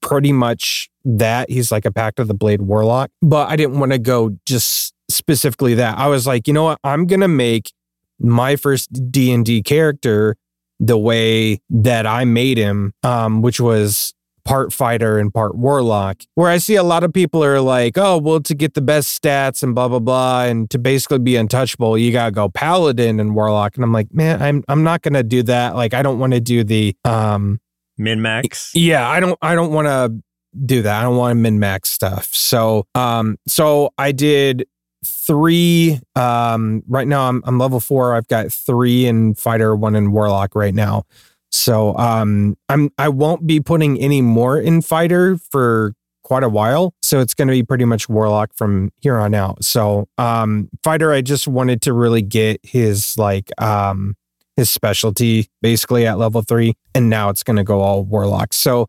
[0.00, 1.48] pretty much that.
[1.50, 3.10] He's like a Pact of the Blade Warlock.
[3.22, 5.98] But I didn't want to go just specifically that.
[5.98, 6.78] I was like, you know what?
[6.84, 7.72] I'm gonna make
[8.18, 10.36] my first D and D character
[10.80, 16.22] the way that I made him, um, which was part fighter and part warlock.
[16.34, 19.20] Where I see a lot of people are like, oh, well, to get the best
[19.20, 23.34] stats and blah blah blah, and to basically be untouchable, you gotta go paladin and
[23.34, 23.76] warlock.
[23.76, 25.76] And I'm like, man, I'm I'm not gonna do that.
[25.76, 27.60] Like, I don't want to do the um,
[27.98, 28.70] Min-max.
[28.74, 30.22] yeah, I don't I don't want to
[30.64, 31.00] do that.
[31.00, 32.34] I don't want to min max stuff.
[32.34, 34.66] So um, so I did
[35.08, 36.00] three.
[36.14, 38.14] Um, right now I'm I'm level four.
[38.14, 41.04] I've got three in fighter, one in warlock right now.
[41.50, 46.92] So um, I'm I won't be putting any more in fighter for quite a while.
[47.02, 49.64] So it's going to be pretty much warlock from here on out.
[49.64, 54.14] So um, fighter, I just wanted to really get his like um
[54.56, 58.52] his specialty basically at level three, and now it's going to go all warlock.
[58.52, 58.88] So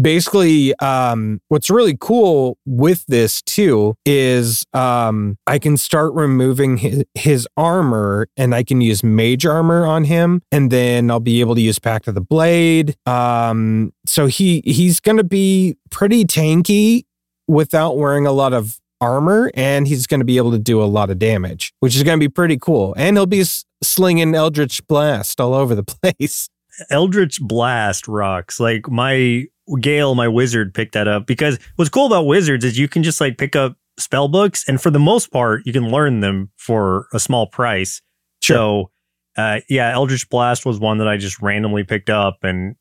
[0.00, 7.04] basically um what's really cool with this too is um i can start removing his,
[7.14, 11.54] his armor and i can use mage armor on him and then i'll be able
[11.54, 12.94] to use pact of the blade.
[13.06, 17.04] Um so he he's gonna be pretty tanky
[17.48, 20.86] without wearing a lot of armor and he's going to be able to do a
[20.86, 22.94] lot of damage which is going to be pretty cool.
[22.96, 25.82] And he'll be s- slinging eldritch blast all over the
[26.14, 26.48] place.
[26.90, 28.58] Eldritch Blast rocks.
[28.58, 29.46] Like my
[29.80, 33.20] Gale, my wizard, picked that up because what's cool about wizards is you can just
[33.20, 37.06] like pick up spell books, and for the most part, you can learn them for
[37.12, 38.00] a small price.
[38.42, 38.90] So,
[39.36, 42.74] uh, yeah, Eldritch Blast was one that I just randomly picked up, and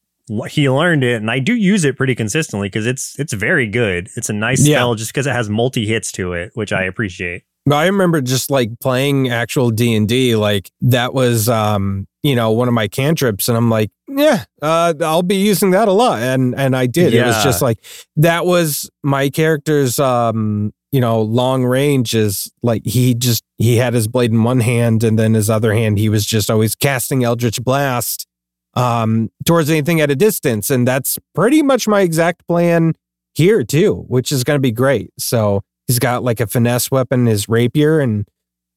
[0.50, 4.10] he learned it, and I do use it pretty consistently because it's it's very good.
[4.16, 4.78] It's a nice Yeah.
[4.78, 7.44] spell just because it has multi hits to it, which I appreciate.
[7.70, 12.52] I remember just like playing actual D and D, like that was, um, you know,
[12.52, 16.22] one of my cantrips, and I'm like, yeah, uh, I'll be using that a lot,
[16.22, 17.14] and and I did.
[17.14, 17.84] It was just like
[18.18, 23.94] that was my character's, um, you know, long range is like he just he had
[23.94, 27.24] his blade in one hand, and then his other hand he was just always casting
[27.24, 28.28] Eldritch Blast,
[28.74, 32.94] um, towards anything at a distance, and that's pretty much my exact plan
[33.34, 35.12] here too, which is going to be great.
[35.18, 38.26] So he's got like a finesse weapon, his rapier, and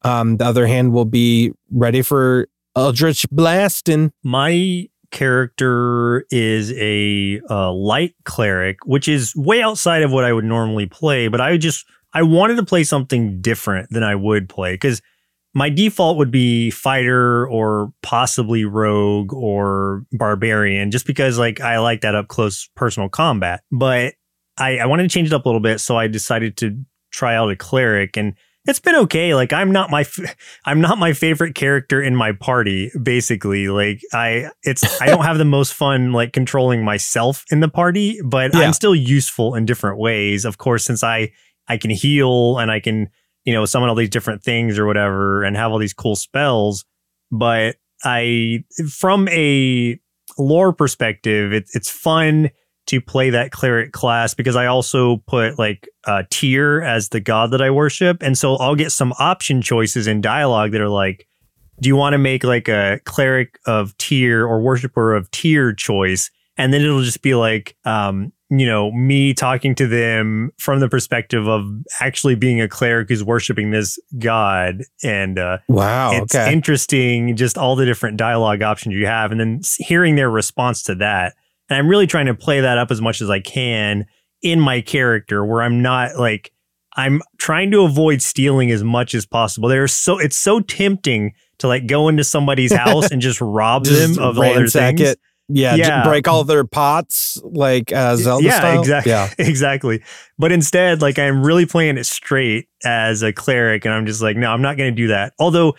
[0.02, 4.12] um, the other hand will be ready for Eldritch Blasting.
[4.24, 10.44] My character is a uh, light cleric, which is way outside of what I would
[10.44, 11.28] normally play.
[11.28, 15.00] But I just I wanted to play something different than I would play because
[15.54, 22.00] my default would be fighter or possibly rogue or barbarian, just because like I like
[22.00, 23.62] that up close personal combat.
[23.70, 24.14] But
[24.58, 26.76] I, I wanted to change it up a little bit, so I decided to
[27.14, 28.34] try out a cleric, and
[28.66, 29.34] it's been okay.
[29.34, 32.90] Like I'm not my f- I'm not my favorite character in my party.
[33.02, 37.68] Basically, like I it's I don't have the most fun like controlling myself in the
[37.68, 38.60] party, but Yeah.
[38.60, 40.44] I'm still useful in different ways.
[40.44, 41.30] Of course, since I
[41.68, 43.08] I can heal and I can
[43.44, 46.84] you know summon all these different things or whatever and have all these cool spells.
[47.30, 49.98] But I from a
[50.38, 52.50] lore perspective, it, it's fun
[52.86, 57.50] to play that cleric class because I also put like uh, Tyr as the god
[57.52, 61.26] that I worship, and so I'll get some option choices in dialogue that are like,
[61.80, 66.30] do you want to make like a cleric of Tyr or worshiper of Tyr choice?
[66.56, 70.88] And then it'll just be like, um, you know, me talking to them from the
[70.88, 71.64] perspective of
[72.00, 76.12] actually being a cleric who's worshiping this god, and uh, Wow.
[76.12, 76.52] it's okay.
[76.52, 80.94] interesting just all the different dialogue options you have and then hearing their response to
[80.96, 81.34] that
[81.68, 84.04] and i'm really trying to play that up as much as i can
[84.42, 86.52] in my character where i'm not like
[86.96, 91.68] i'm trying to avoid stealing as much as possible there's so it's so tempting to
[91.68, 95.20] like go into somebody's house and just rob Just them of all their things it.
[95.46, 96.04] Yeah, Yeah.
[96.04, 98.80] break all their pots like uh, Zelda yeah, style.
[98.80, 99.12] exactly.
[99.12, 99.28] Yeah.
[99.38, 100.02] exactly.
[100.38, 104.38] But instead, like I'm really playing it straight as a cleric, and I'm just like,
[104.38, 105.34] no, I'm not going to do that.
[105.38, 105.74] Although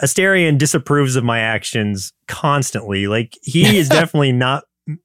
[0.00, 3.06] Astarion disapproves of my actions constantly.
[3.06, 4.64] Like he is definitely not.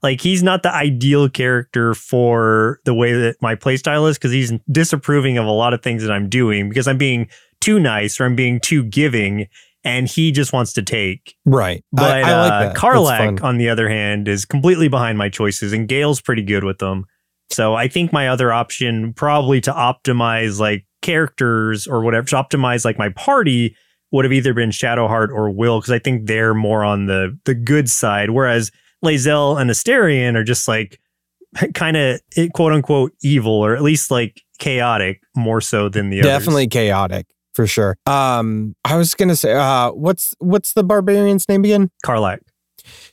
[0.00, 4.52] Like he's not the ideal character for the way that my playstyle is because he's
[4.70, 7.28] disapproving of a lot of things that I'm doing because I'm being
[7.60, 9.48] too nice or I'm being too giving,
[9.84, 11.34] and he just wants to take.
[11.44, 11.84] Right.
[11.92, 15.72] But I, I like uh, Karlach, on the other hand, is completely behind my choices,
[15.72, 17.04] and Gale's pretty good with them.
[17.50, 22.84] So I think my other option, probably to optimize like characters or whatever, to optimize
[22.84, 23.74] like my party,
[24.10, 27.54] would have either been Shadowheart or Wyll, because I think they're more on the the
[27.54, 28.70] good side, whereas
[29.04, 31.00] Lae'zel and Astarion are just like
[31.74, 32.20] kind of
[32.54, 36.30] quote unquote evil, or at least like chaotic more so than the others.
[36.30, 37.96] Definitely chaotic for sure.
[38.06, 41.90] Um, I was gonna say, uh, what's what's the barbarian's name again?
[42.04, 42.38] Karlach.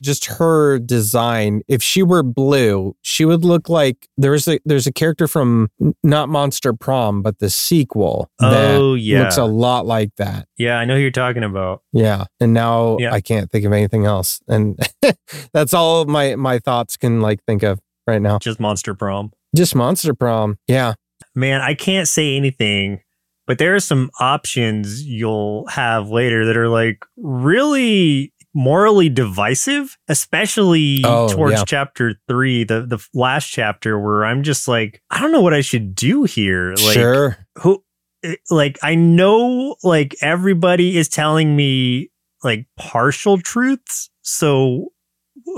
[0.02, 1.62] Just her design.
[1.68, 5.70] If she were blue, she would look like there's a there's a character from
[6.02, 10.48] not Monster Prom, but the sequel that Oh yeah, looks a lot like that.
[10.58, 10.78] yeah.
[10.78, 11.82] I know who you're talking about.
[11.92, 13.12] Yeah, and now Yeah.
[13.12, 14.78] I can't think of anything else, and
[15.52, 18.38] that's all my my thoughts can like think of right now.
[18.38, 19.32] Just Monster Prom.
[19.56, 20.58] Just Monster Prom.
[20.68, 20.94] Yeah,
[21.34, 23.00] man, I can't say anything,
[23.46, 31.02] but there are some options you'll have later that are like really morally divisive, especially
[31.04, 31.64] Oh, towards yeah.
[31.66, 35.60] chapter three, the the last chapter, where I'm just like, I don't know what I
[35.60, 36.70] should do here.
[36.70, 37.36] Like, sure.
[37.56, 37.84] who,
[38.24, 42.10] eh, like, I know, like everybody is telling me
[42.42, 44.88] like partial truths, so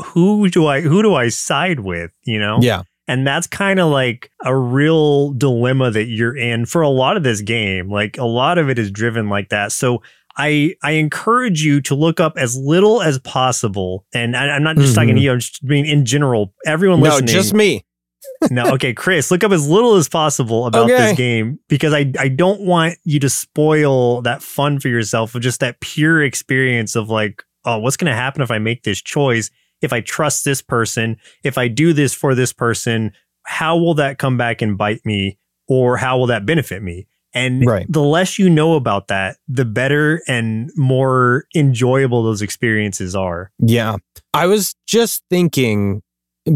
[0.07, 2.11] who do I who do I side with?
[2.25, 2.59] You know?
[2.61, 7.17] Yeah, And that's kind of like a real dilemma that you're in for a lot
[7.17, 7.89] of this game.
[7.91, 9.73] Like a lot of it is driven like that.
[9.73, 10.03] So
[10.39, 14.07] I I encourage you to look up as little as possible.
[14.15, 15.25] And I, I'm not just talking to mm-hmm.
[15.25, 16.55] you, I'm just being in general.
[16.65, 17.27] Everyone listening.
[17.27, 17.85] no, just me.
[18.51, 20.97] no, okay, Chris, look up as little as possible about Okay.
[20.97, 25.43] this game because I I don't want you to spoil that fun for yourself of
[25.43, 29.51] just that pure experience of like, oh, what's gonna happen if I make this choice?
[29.83, 33.13] If I trust this person, if I do this for this person,
[33.45, 35.39] how will that come back and bite me?
[35.69, 37.07] Or how will that benefit me?
[37.39, 37.87] And Right.
[37.89, 43.51] the less you know about that, the better and more enjoyable those experiences are.
[43.59, 43.97] Yeah.
[44.35, 46.03] I was just thinking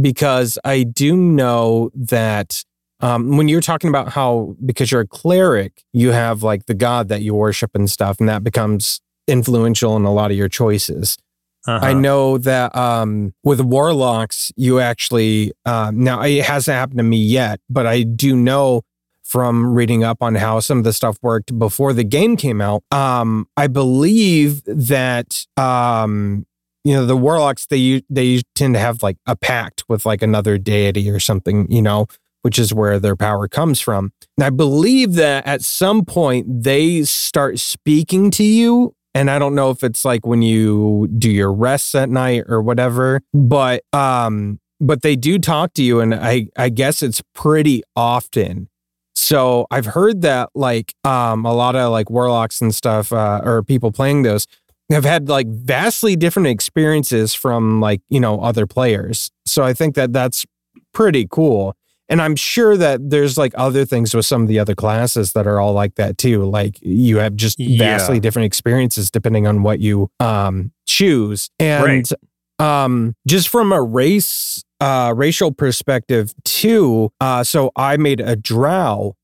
[0.01, 2.64] because I do know that
[3.01, 7.09] um, when you're talking about how, because you're a cleric, you have like the god
[7.09, 11.18] that you worship and stuff, and that becomes influential in a lot of your choices.
[11.66, 11.85] Uh-huh.
[11.85, 17.18] I know that um, with warlocks, you actually, um, now it hasn't happened to me
[17.18, 18.83] yet, but I do know
[19.33, 22.85] from reading up on how some of the stuff worked before the game came out.
[22.90, 26.45] Um, I believe that, um,
[26.85, 30.59] you know, the warlocks, they, they tend to have like a pact with like another
[30.59, 32.09] deity or something, you know,
[32.42, 34.12] which is where their power comes from.
[34.37, 38.95] And I believe that at some point they start speaking to you.
[39.14, 42.61] And I don't know if it's like when you do your rests at night or
[42.61, 47.83] whatever, but um, but they do talk to you, and I I guess it's pretty
[47.95, 48.68] often.
[49.14, 53.62] So I've heard that like um a lot of like warlocks and stuff uh, or
[53.62, 54.46] people playing those
[54.90, 59.30] have had like vastly different experiences from like you know other players.
[59.46, 60.44] So I think that that's
[60.92, 61.74] pretty cool.
[62.08, 65.46] and I'm sure that there's like other things with some of the other classes that
[65.46, 66.44] are all like that too.
[66.44, 67.78] Like you have just Yeah.
[67.78, 71.48] vastly different experiences depending on what you um choose.
[71.58, 72.12] And Right.
[72.58, 79.14] um just from a race uh racial perspective too, uh so I made a drow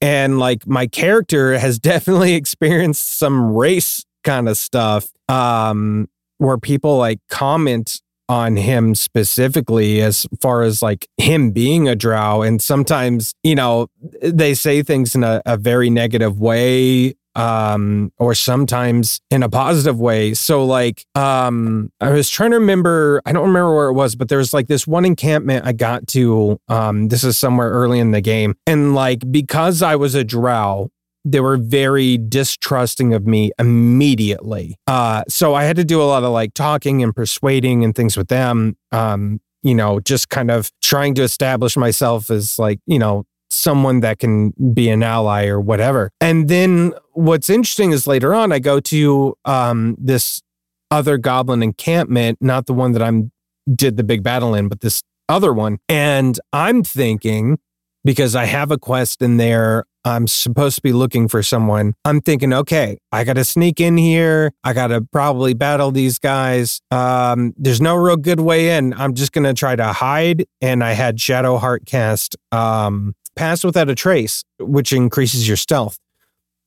[0.00, 6.08] and like my character has definitely experienced some race kind of stuff um
[6.38, 12.42] where people like comment on him specifically as far as like him being a drow.
[12.42, 13.88] And sometimes you know
[14.22, 19.98] they say things in a, a very negative way um or sometimes in a positive
[19.98, 24.14] way so like um i was trying to remember i don't remember where it was
[24.14, 27.98] but there was like this one encampment i got to um this is somewhere early
[27.98, 30.90] in the game and like because i was a drow
[31.24, 34.76] they were very distrusting of me immediately.
[34.86, 38.16] Uh, so I had to do a lot of like talking and persuading and things
[38.16, 38.76] with them.
[38.92, 43.24] Um, you know, just kind of trying to establish myself as like, you know,
[43.54, 46.10] someone that can be an ally or whatever.
[46.20, 50.42] And then what's interesting is later on I go to um this
[50.90, 53.32] other goblin encampment, not the one that I'm
[53.74, 55.78] did the big battle in, but this other one.
[55.88, 57.58] And I'm thinking,
[58.04, 59.86] because I have a quest in there.
[60.04, 61.94] I'm supposed to be looking for someone.
[62.04, 64.52] I'm thinking, okay, I got to sneak in here.
[64.62, 66.82] I got to probably battle these guys.
[66.90, 68.92] Um, there's no real good way in.
[68.92, 70.44] I'm just going to try to hide.
[70.60, 75.98] And I had Shadowheart cast um, Pass Without a Trace, which increases your stealth.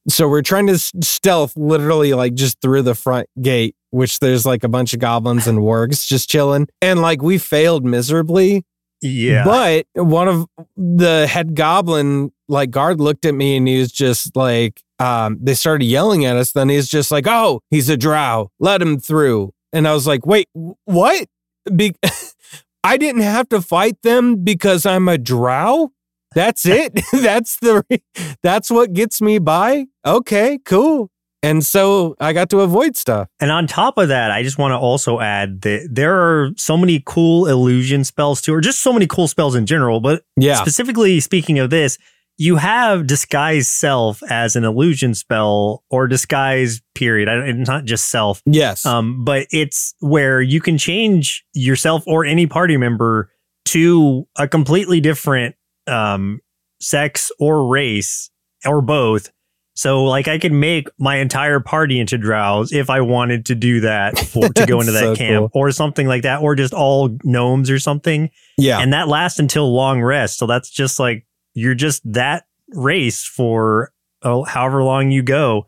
[0.09, 4.63] So we're trying to stealth literally like just through the front gate, which there's like
[4.63, 6.67] a bunch of goblins and wargs just chilling.
[6.81, 8.63] And like we failed miserably.
[9.01, 9.43] Yeah.
[9.43, 14.35] But one of the head goblin, like guard, looked at me and he was just
[14.35, 16.53] like, um, they started yelling at us.
[16.53, 18.49] Then he's just like, oh, he's a drow.
[18.59, 19.53] Let him through.
[19.73, 21.27] And I was like, wait, what?
[21.75, 21.95] Be-
[22.83, 25.91] I didn't have to fight them because I'm a drow.
[26.35, 26.99] That's it.
[27.13, 27.83] that's the.
[28.43, 29.85] That's what gets me by.
[30.05, 31.09] Okay, cool.
[31.43, 33.29] And so I got to avoid stuff.
[33.39, 36.75] And on top of that, I just want to also add that there are so
[36.75, 39.99] many cool illusion spells too, or just so many cool spells in general.
[39.99, 40.55] But Yeah.
[40.55, 41.97] specifically speaking of this,
[42.39, 47.29] you have disguise self as an illusion spell or disguise period.
[47.29, 48.41] I not just self.
[48.45, 48.85] Yes.
[48.85, 53.31] Um, but it's where you can change yourself or any party member
[53.65, 55.55] to a completely different
[55.87, 56.39] um,
[56.79, 58.29] sex or race
[58.65, 59.31] or both.
[59.75, 63.81] So, like, I could make my entire party into drows if I wanted to do
[63.81, 67.15] that for, to go into that So camp or something like that, or just all
[67.23, 68.31] gnomes or something.
[68.57, 68.79] yeah.
[68.79, 70.39] And that lasts until long rest.
[70.39, 73.91] So that's just like you're just that race for
[74.23, 75.67] oh, however long you go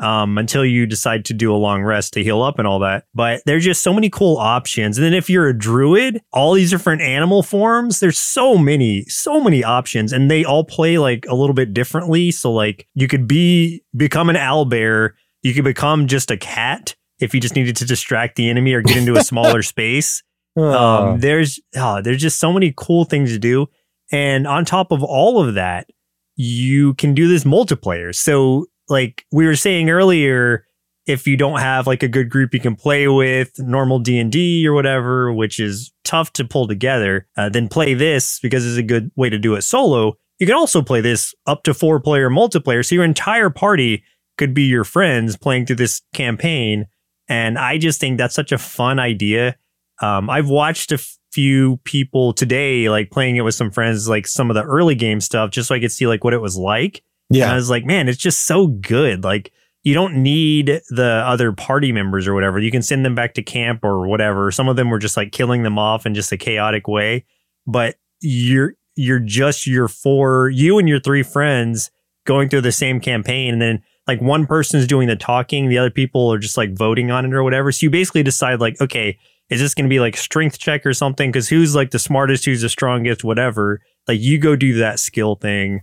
[0.00, 3.04] um, until you decide to do a long rest to heal up and all that.
[3.14, 4.96] But there's just so many cool options.
[4.96, 9.40] And then if you're a druid, all these different animal forms, there's so many, so
[9.40, 12.30] many options, and they all play like a little bit differently.
[12.30, 16.94] So like you could be become an owl bear, you could become just a cat
[17.18, 20.22] if you just needed to distract the enemy or get into a smaller space.
[20.56, 20.72] Oh.
[20.72, 23.68] Um, there's oh, there's just so many cool things to do,
[24.10, 25.88] and on top of all of that,
[26.34, 28.14] you can do this multiplayer.
[28.14, 30.66] So, like we were saying earlier,
[31.06, 34.30] if you don't have like a good group you can play with, normal D and
[34.30, 38.76] D or whatever, which is tough to pull together, uh, then play this because it's
[38.76, 40.14] a good way to do it solo.
[40.38, 44.04] You can also play this up to four player multiplayer, so your entire party
[44.36, 46.86] could be your friends playing through this campaign.
[47.28, 49.56] And I just think that's such a fun idea.
[50.00, 50.98] Um, I've watched a
[51.32, 55.20] few people today, like playing it with some friends, like some of the early game
[55.20, 57.02] stuff, just so I could see like what it was like.
[57.44, 59.24] And I was like, man, it's just so good.
[59.24, 59.52] Like
[59.82, 62.58] you don't need the other party members or whatever.
[62.58, 64.50] You can send them back to camp or whatever.
[64.50, 67.24] Some of them were just like killing them off in just a chaotic way.
[67.66, 71.90] But you're you're just your four, you and your three friends
[72.24, 75.90] going through the same campaign, and then like one person's doing the talking, the other
[75.90, 77.70] people are just like voting on it or whatever.
[77.70, 79.18] So you basically decide like, okay,
[79.50, 81.30] is this going to be like strength check or something?
[81.30, 83.80] Because who's like the smartest, who's the strongest, whatever.
[84.06, 85.82] Like you go do that skill thing,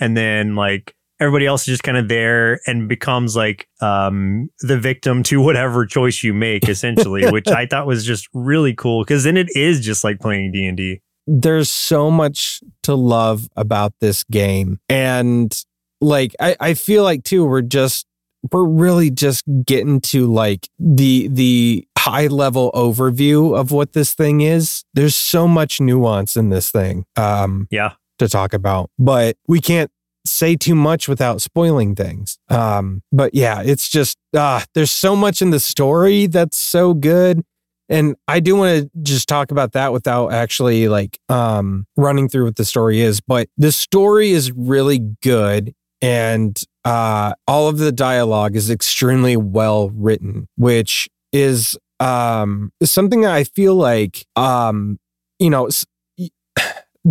[0.00, 4.78] and then like everybody else is just kind of there and becomes like um the
[4.78, 9.24] victim to whatever choice you make essentially which i thought was just really cool because
[9.24, 14.78] then it is just like playing d&d there's so much to love about this game.
[14.88, 15.52] And
[16.00, 18.06] like I, I feel like too, we're just
[18.52, 24.40] we're really just getting to like the the high level overview of what this thing
[24.40, 24.84] is.
[24.94, 28.90] There's so much nuance in this thing um yeah to talk about.
[28.98, 29.90] But we can't
[30.24, 32.38] say too much without spoiling things.
[32.48, 37.42] Um but yeah, it's just uh there's so much in the story that's so good
[37.88, 42.44] and I do want to just talk about that without actually like um running through
[42.46, 47.92] what the story is, but the story is really good and uh all of the
[47.92, 54.98] dialogue is extremely well written, which is um something I feel like um
[55.38, 55.68] you know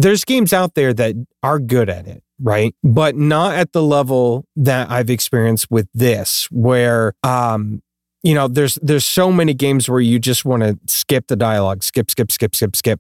[0.02, 2.76] there's games out there that are good at it right?
[2.84, 7.82] But not at the level that i've experienced with this where um
[8.24, 11.84] you know there's there's so many games where you just want to skip the dialogue
[11.84, 13.00] skip skip skip skip skip.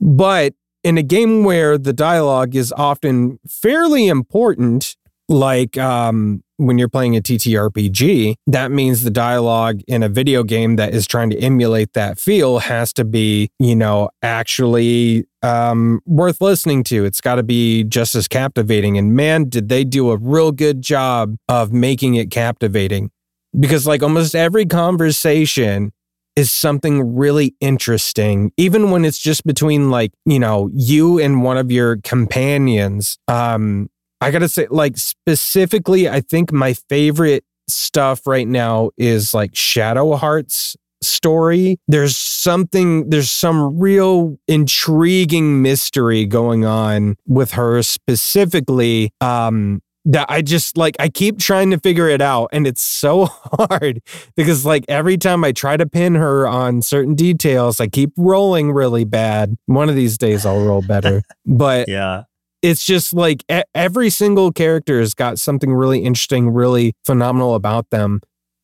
[0.00, 4.96] But in a game where the dialogue is often fairly important
[5.32, 10.76] like um when you're playing a TTRPG, that means the dialogue in a video game
[10.76, 16.40] that is trying to emulate that feel has to be, you know, actually um, worth
[16.40, 17.04] listening to.
[17.04, 18.96] It's got to be just as captivating.
[18.96, 23.10] And man, did they do a real good job of making it captivating.
[23.58, 25.92] Because, like, almost every conversation
[26.36, 31.58] is something really interesting, even when it's just between, like, you know, you and one
[31.58, 33.18] of your companions.
[33.28, 33.90] Um,
[34.22, 40.76] I gotta say, like specifically, I think my favorite stuff right now is like Shadowheart's
[41.02, 41.78] story.
[41.88, 49.12] There's something, there's some real intriguing mystery going on with her specifically.
[49.20, 53.26] Um, that I just like, I keep trying to figure it out, and it's so
[53.52, 54.00] hard
[54.34, 58.72] because, like, every time I try to pin her on certain details, I keep rolling
[58.72, 59.56] really bad.
[59.66, 61.22] One of these days, I'll roll better.
[61.46, 62.24] But Yeah.
[62.62, 63.44] It's just like
[63.74, 68.20] every single character has got something really interesting, really phenomenal about them.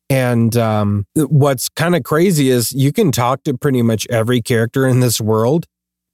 [0.09, 4.87] And um, what's kind of crazy is you can talk to pretty much every character
[4.87, 5.65] in this world,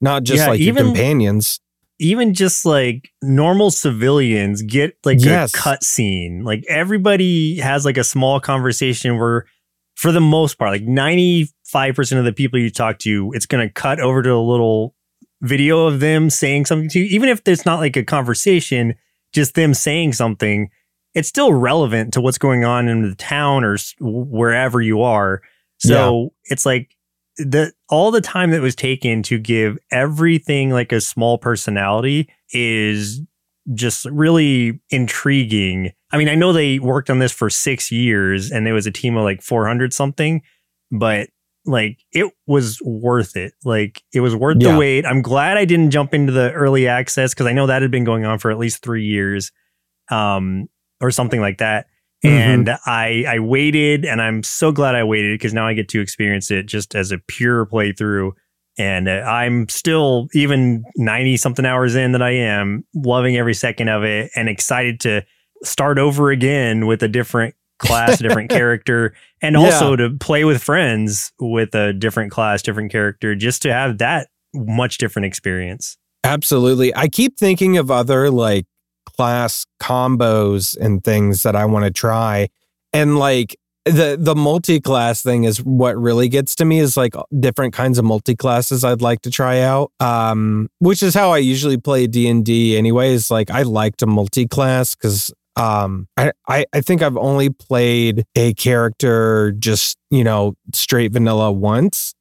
[0.01, 1.59] not just Yeah, like even- your companions.
[1.99, 5.53] even just like normal civilians get like Yes.
[5.53, 6.43] a cut scene.
[6.43, 9.45] Like everybody has like a small conversation where,
[9.95, 13.71] for the most part, like 95% of the people you talk to, it's going to
[13.73, 14.94] cut over to a little
[15.45, 17.05] video of them saying something to you.
[17.05, 18.95] Even if it's not like a conversation,
[19.33, 20.69] just them saying something,
[21.13, 25.41] it's still relevant to what's going on in the town or wherever you are.
[25.77, 26.95] So it's like
[27.37, 33.21] the all the time that was taken to give everything like a small personality is
[33.73, 35.91] just really intriguing.
[36.11, 38.91] I mean, I know they worked on this for 6 years and it was a
[38.91, 40.41] team of like 400 something,
[40.91, 41.29] but
[41.65, 43.53] like it was worth it.
[43.63, 44.73] Like it was worth Yeah.
[44.73, 45.05] the wait.
[45.05, 48.03] I'm glad I didn't jump into the early access cuz I know that had been
[48.03, 49.51] going on for at least 3 years.
[50.11, 50.67] Um
[51.01, 51.87] or something like that.
[52.23, 52.29] Mhm.
[52.29, 56.01] And I I waited and I'm so glad I waited because now I get to
[56.01, 58.31] experience it just as a pure playthrough.
[58.77, 63.87] And uh, I'm still even 90 something hours in that I am loving every second
[63.89, 65.23] of it and excited to
[65.63, 69.61] start over again with a different class, a different character, and Yeah.
[69.65, 74.27] also to play with friends with a different class, different character, just to have that
[74.53, 75.97] much different experience.
[76.23, 76.95] Absolutely.
[76.95, 78.65] I keep thinking of other like
[79.05, 82.49] class combos and things that I want to try.
[82.93, 83.55] And like
[83.85, 88.05] the the multi-class thing is what really gets to me is like different kinds of
[88.05, 89.91] multi-classes I'd like to try out.
[89.99, 93.29] Um which is how I usually play D&D anyways.
[93.29, 98.53] Like I like to multi-class cuz um I, I I think I've only played a
[98.55, 102.13] character just, you know, straight vanilla once.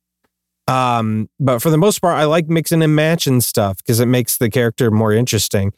[0.67, 4.39] Um, but for the most part, I like mixing and matching stuff because it makes
[4.39, 5.73] the character more interesting.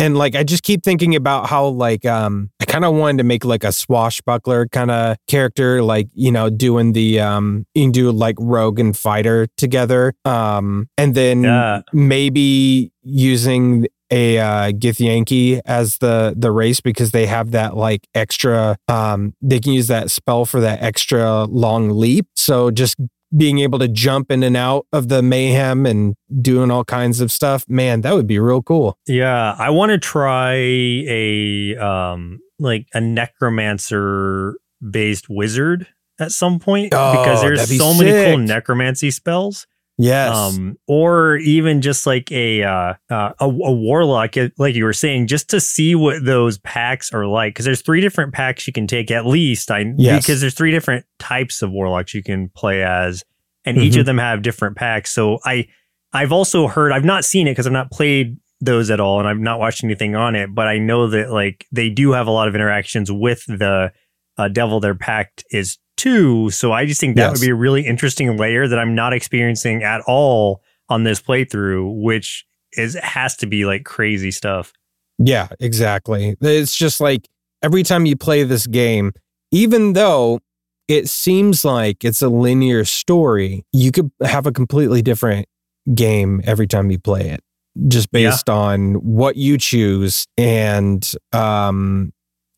[0.00, 3.24] And like I just keep thinking about how like um I kind of wanted to
[3.24, 7.90] make like a swashbuckler kind of character, like you know, doing the um you can
[7.90, 10.14] do like rogue and fighter together.
[10.24, 11.82] Um and then Yeah.
[11.92, 18.76] maybe using a uh Githyanki as the the race because they have that like extra
[18.88, 22.26] um they can use that spell for that extra long leap.
[22.36, 22.96] So just
[23.36, 27.30] being able to jump in and out of the mayhem and doing all kinds of
[27.30, 28.96] stuff, man, that would be real cool.
[29.06, 34.54] Yeah, I want to try a um like a necromancer
[34.90, 35.86] based wizard
[36.20, 39.66] at some point Oh, because there's be so many cool necromancy spells.
[39.98, 40.34] Yes.
[40.34, 45.26] Um, or even just like a uh, uh a, a warlock, like you were saying,
[45.26, 47.54] just to see what those pacts are like.
[47.54, 49.70] Because there's three different pacts you can take at least.
[49.72, 50.24] I Yes.
[50.24, 53.24] because there's three different types of warlocks you can play as,
[53.64, 54.00] and each Mhm.
[54.00, 55.10] of them have different pacts.
[55.10, 55.66] So I
[56.12, 59.28] I've also heard I've not seen it because I've not played those at all, and
[59.28, 60.54] I've not watched anything on it.
[60.54, 63.92] But I know that like they do have a lot of interactions with the
[64.36, 66.48] uh, devil their pact is two.
[66.50, 67.32] So I just think that Yes.
[67.40, 72.00] would be a really interesting layer that I'm not experiencing at all on this playthrough,
[72.02, 74.72] which is has to be like crazy stuff.
[75.18, 76.36] Yeah, exactly.
[76.40, 77.28] It's just like
[77.62, 79.12] every time you play this game,
[79.50, 80.38] even though
[80.86, 83.64] it seems like it's a linear story.
[83.74, 85.46] You could have a completely different
[85.94, 87.40] game every time you play it,
[87.88, 88.30] just Yeah.
[88.30, 92.12] based on what you choose and um,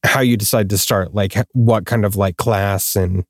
[0.05, 3.25] how you decide to start, like what kind of like class and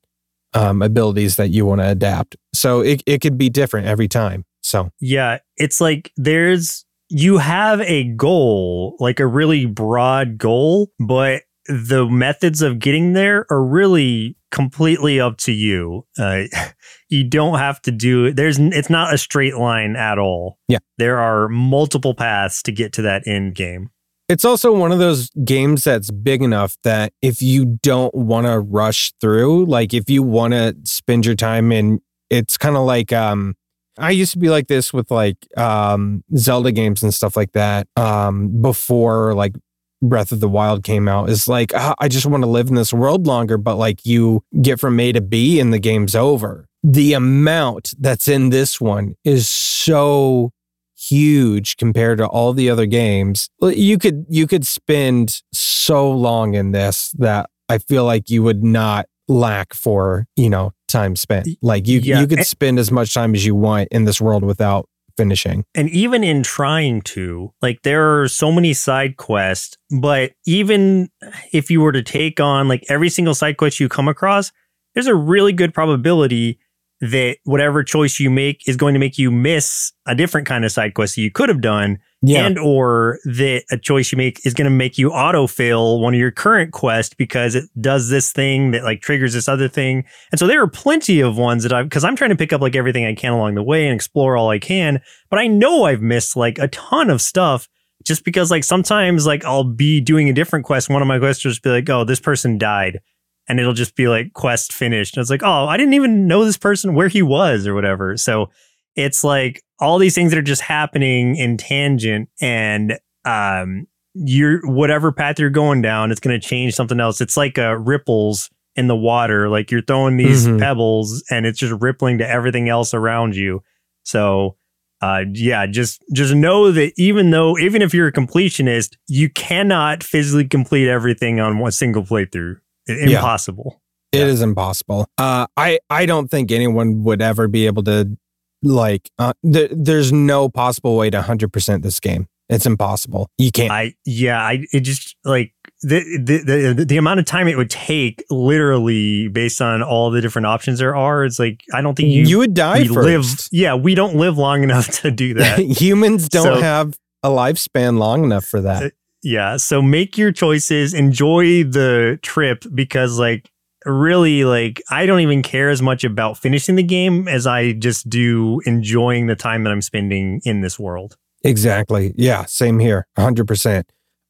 [0.53, 2.35] um, abilities that you want to adapt.
[2.53, 4.45] So it, it could be different every time.
[4.61, 11.43] So Yeah, it's like there's you have a goal, like a really broad goal, but
[11.67, 16.05] the methods of getting there are really completely up to you.
[16.17, 16.43] Uh,
[17.09, 18.35] you don't have to do it.
[18.35, 20.57] There's it's not a straight line at all.
[20.67, 20.79] Yeah.
[20.97, 23.89] there are multiple paths to get to that end game.
[24.31, 28.61] It's also one of those games that's big enough that if you don't want to
[28.61, 33.11] rush through, like if you want to spend your time in, it's kind of like
[33.11, 33.55] um
[33.97, 37.89] I used to be like this with like um Zelda games and stuff like that
[37.97, 39.53] um before like
[40.01, 41.29] Breath of the Wild came out.
[41.29, 44.45] Is like ah, I just want to live in this world longer, but like you
[44.61, 46.69] get from A to B and the game's over.
[46.83, 50.53] The amount that's in this one is so
[51.01, 53.49] huge compared to all the other games.
[53.61, 58.63] You could you could spend so long in this that I feel like you would
[58.63, 61.47] not lack for, you know, time spent.
[61.61, 64.43] Like you Yeah, you could spend as much time as you want in this world
[64.43, 64.87] without
[65.17, 65.63] finishing.
[65.75, 71.09] And even in trying to, like, there are so many side quests, but even
[71.51, 74.51] if you were to take on like every single side quest you come across,
[74.93, 76.59] there's a really good probability
[77.01, 80.71] that whatever choice you make is going to make you miss a different kind of
[80.71, 82.45] side quest that you could have done Yeah.
[82.45, 86.13] and or that a choice you make is going to make you auto fail one
[86.13, 90.05] of your current quests because it does this thing that like triggers this other thing.
[90.31, 92.61] And so there are plenty of ones that i've because i'm trying to pick up
[92.61, 95.85] like everything i can along the way and explore all i can but i know
[95.85, 97.67] i've missed like a ton of stuff
[98.05, 100.89] just because like sometimes like i'll be doing a different quest.
[100.89, 102.99] One of my quests will just be like oh this person died
[103.47, 105.15] and it'll just be like quest finished.
[105.17, 108.17] And it's like oh i didn't even know this person where he was or whatever.
[108.17, 108.49] So
[108.95, 115.11] it's like all these things that are just happening in tangent and um you're whatever
[115.11, 117.21] path you're going down it's going to change something else.
[117.21, 119.49] It's like uh ripples in the water.
[119.49, 120.59] Like you're throwing these Mhm.
[120.59, 123.61] pebbles and it's just rippling to everything else around you.
[124.03, 124.57] So
[125.01, 130.03] uh yeah just just know that even though even if you're a completionist you cannot
[130.03, 134.47] physically complete everything on one single playthrough Impossible It is Yeah.
[134.47, 135.07] impossible.
[135.17, 138.17] Uh, I I don't think anyone would ever be able to
[138.63, 139.09] like.
[139.17, 142.27] Uh, th- there's no possible way to hundred percent this game.
[142.49, 143.29] It's impossible.
[143.37, 143.71] You can't.
[143.71, 145.53] I yeah, I it just like
[145.83, 150.19] the, the the the amount of time it would take, literally based on all the
[150.19, 151.23] different options there are.
[151.23, 152.97] It's like I don't think you, you would die first.
[152.97, 153.47] live.
[153.53, 155.59] Yeah, we don't live long enough to do that.
[155.81, 158.91] Humans don't So- have a lifespan long enough for that.
[159.23, 163.49] Yeah, so make your choices, enjoy the trip because like
[163.85, 168.09] really like I don't even care as much about finishing the game as I just
[168.09, 171.15] do enjoying the time that I'm spending in this world.
[171.43, 172.13] Exactly.
[172.15, 173.07] Yeah, same here.
[173.17, 173.83] 100%.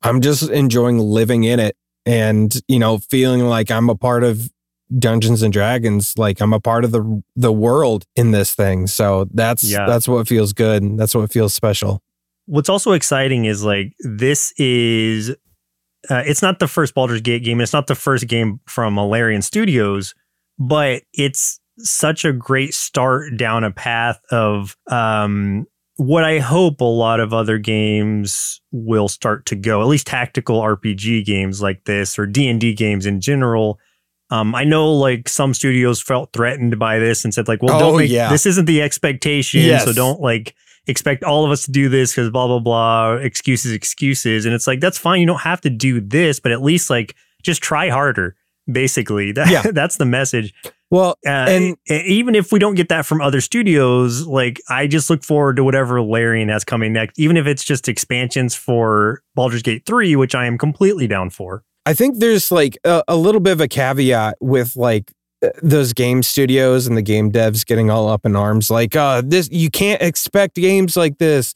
[0.04, 1.76] I'm just enjoying living in it
[2.06, 4.50] and, you know, feeling like I'm a part of
[4.98, 8.88] Dungeons and Dragons, like I'm a part of the the world in this thing.
[8.88, 9.86] So that's Yeah.
[9.86, 12.02] that's what feels good and that's what feels special.
[12.52, 15.30] What's also exciting is like this is
[16.10, 17.62] uh, it's not the first Baldur's Gate game.
[17.62, 20.14] It's not the first game from Larian Studios,
[20.60, 26.84] but it's such a great start down a path of um, what I hope a
[26.84, 29.82] lot of other games will start to go.
[29.82, 33.80] At least tactical RPG games like this or D and D games in general.
[34.30, 37.80] Um, I know like some studios felt threatened by this and said like, well, Oh,
[37.80, 38.30] don't make yeah.
[38.30, 39.86] this isn't the expectation, Yes.
[39.86, 40.54] so don't like
[40.92, 44.46] expect all of us to do this because blah blah blah excuses excuses.
[44.46, 45.20] And it's like that's fine.
[45.22, 48.36] You don't have to do this but at least like just try harder
[48.72, 49.32] basically.
[49.32, 49.64] That, Yeah.
[49.74, 50.54] that's the message.
[50.92, 54.88] Well, uh, And- and even if we don't get that from other studios like i
[54.88, 59.24] just look forward to whatever larian has coming next even if it's just expansions for
[59.34, 61.64] Baldur's Gate 3 which i am completely down for.
[61.86, 65.12] I think there's like a, a little bit of a caveat with like
[65.62, 69.50] those game studios and the game devs getting all up in arms like uh this
[69.52, 71.54] you can't expect games like this.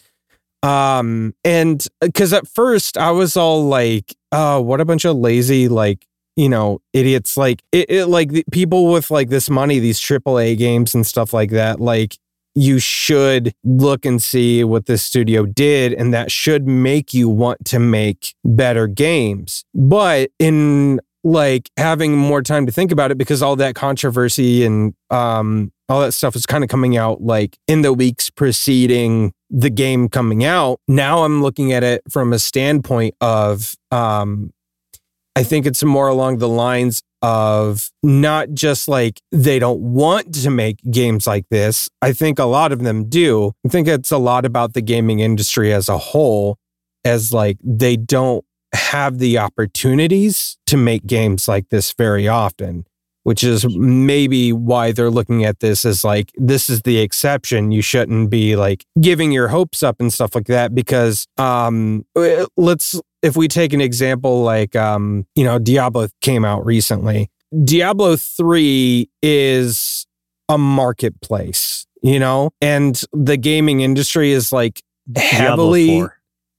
[0.63, 5.67] Um and because at first i was all like oh what a bunch of lazy
[5.67, 7.37] like you know idiots.
[7.37, 11.51] Like it, it like people with like this money these AAA games and stuff like
[11.51, 12.17] that like
[12.57, 17.65] you should look and see what this studio did and that should make you want
[17.65, 19.65] to make better games.
[19.73, 24.93] But in like having more time to think about it because all that controversy and
[25.09, 29.71] um all that stuff is kind of coming out like in the weeks preceding the
[29.71, 34.53] game coming out now i'm looking at it from a standpoint of um
[35.35, 40.51] i think it's more along the lines of not just like they don't want to
[40.51, 41.89] make games like this.
[41.99, 43.51] I think a lot of them do.
[43.65, 46.59] I think it's a lot about the gaming industry as a whole,
[47.03, 48.44] as like they don't
[48.75, 52.85] have the opportunities to make games like this very often
[53.23, 57.71] which is maybe why they're looking at this as like this is the exception.
[57.71, 62.05] You shouldn't be like giving your hopes up and stuff like that because um
[62.55, 67.31] let's if we take an example like um you know Diablo came out recently.
[67.63, 70.05] Diablo 3 is
[70.47, 72.51] a marketplace you know?
[72.61, 74.83] And the gaming industry is like
[75.15, 76.05] heavily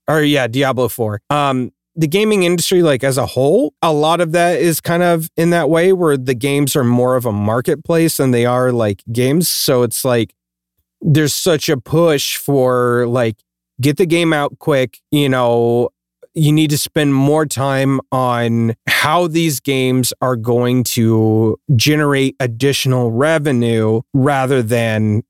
[0.09, 1.21] or yeah, Diablo 4.
[1.29, 5.29] Um the gaming industry like as a whole, a lot of that is kind of
[5.35, 9.03] in that way where the games are more of a marketplace than they are like
[9.11, 9.49] games.
[9.49, 10.35] So it's like
[11.01, 13.37] there's such a push for like
[13.81, 15.89] get the game out quick, you know,
[16.35, 23.11] you need to spend more time on how these games are going to generate additional
[23.11, 25.23] revenue rather than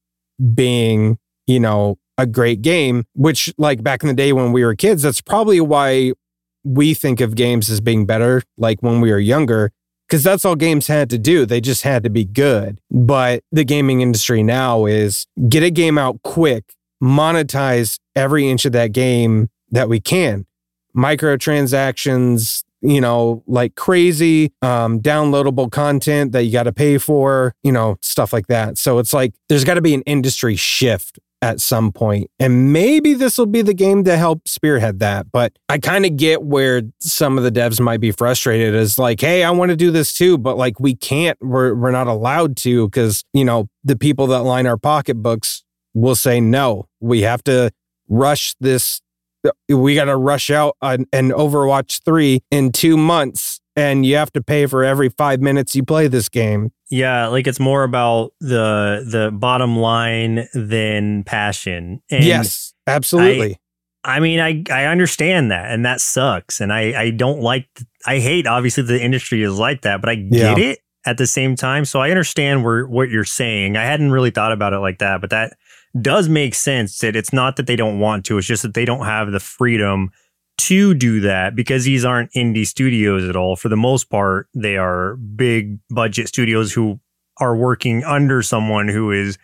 [0.54, 4.76] being, you know, a great game, which like back in the day when we were
[4.76, 6.12] kids, that's probably why
[6.64, 9.72] we think of games as being better like when we were younger
[10.08, 11.46] because that's all games had to do.
[11.46, 12.80] They just had to be good.
[12.90, 18.72] But the gaming industry now is get a game out quick, monetize every inch of
[18.72, 20.46] that game that we can.
[20.96, 27.72] Microtransactions, you know, like crazy, um, downloadable content that you got to pay for, you
[27.72, 28.78] know, stuff like that.
[28.78, 32.30] So it's like there's got to be an industry shift at some point.
[32.40, 35.32] And maybe this will be the game to help spearhead that.
[35.32, 39.22] But I kind of get where some of the devs might be frustrated is like,
[39.22, 42.58] hey, I want to do this too, but like we can't, we're, we're not allowed
[42.58, 45.64] to because, you know, the people that line our pocketbooks
[45.94, 47.72] will say, no, we have to
[48.08, 49.02] rush this.
[49.70, 53.62] We got to rush out an, an Overwatch 3 in two months.
[53.78, 56.72] And you have to pay for every five minutes you play this game.
[56.90, 62.02] Yeah, like it's more about the the bottom line than passion.
[62.10, 63.60] And yes, absolutely.
[64.04, 66.60] I mean, I I understand that, and that sucks.
[66.60, 67.68] And I I don't like.
[68.08, 70.66] I hate obviously the industry is like that, but I get Yeah.
[70.72, 71.86] it at the same time.
[71.86, 73.78] So I understand where what you're saying.
[73.78, 75.56] I hadn't really thought about it like that, but that
[76.02, 76.98] does make sense.
[77.00, 79.40] That it's not that they don't want to; it's just that they don't have the
[79.40, 80.10] freedom
[80.58, 83.56] to do that because these aren't indie studios at all.
[83.56, 87.00] For the most part, they are big budget studios who
[87.40, 89.38] are working under someone who is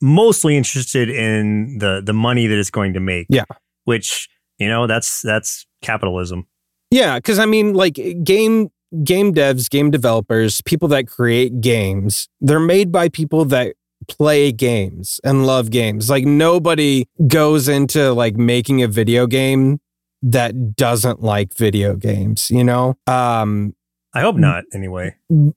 [0.00, 3.26] mostly interested in the the money that it's going to make.
[3.28, 3.44] Yeah.
[3.84, 4.28] Which,
[4.58, 6.46] you know, that's that's capitalism.
[6.90, 7.94] Yeah, because I mean, like
[8.24, 8.70] game
[9.04, 13.74] game devs, game developers, people that create games, they're made by people that
[14.08, 16.08] play games and love games.
[16.08, 19.80] Like nobody goes into like making a video game
[20.22, 22.96] that doesn't like video games, you know?
[23.06, 23.74] Um
[24.14, 25.14] I hope not anyway.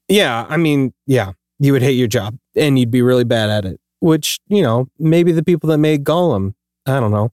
[0.09, 3.65] yeah, I mean, yeah, you would hate your job and you'd be really bad at
[3.65, 6.55] it, which, you know, maybe the people that made Gollum,
[6.85, 7.31] I don't know.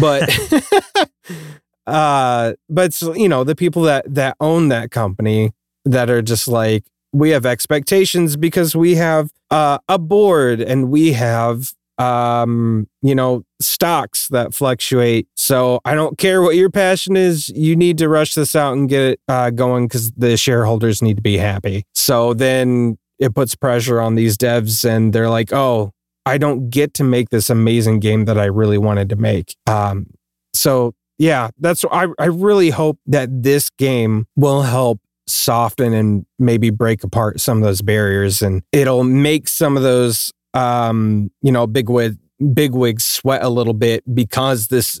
[0.00, 0.30] But
[1.86, 5.52] uh but you know, the people that that own that company
[5.84, 11.12] that are just like we have expectations because we have uh, a board and we
[11.12, 15.28] have um you know stocks that fluctuate.
[15.36, 18.88] So i don't care what your passion is you need to rush this out and
[18.88, 21.84] get it uh, going because the shareholders need to be happy.
[21.94, 25.92] So then it puts pressure on these devs and they're like oh
[26.26, 29.56] i don't get to make this amazing game that i really wanted to make.
[29.66, 30.06] Um
[30.54, 36.70] so yeah that's i i really hope that this game will help soften and maybe
[36.70, 41.66] break apart some of those barriers and it'll make some of those um you know
[41.66, 42.16] big wig
[42.54, 45.00] big wigs sweat a little bit because this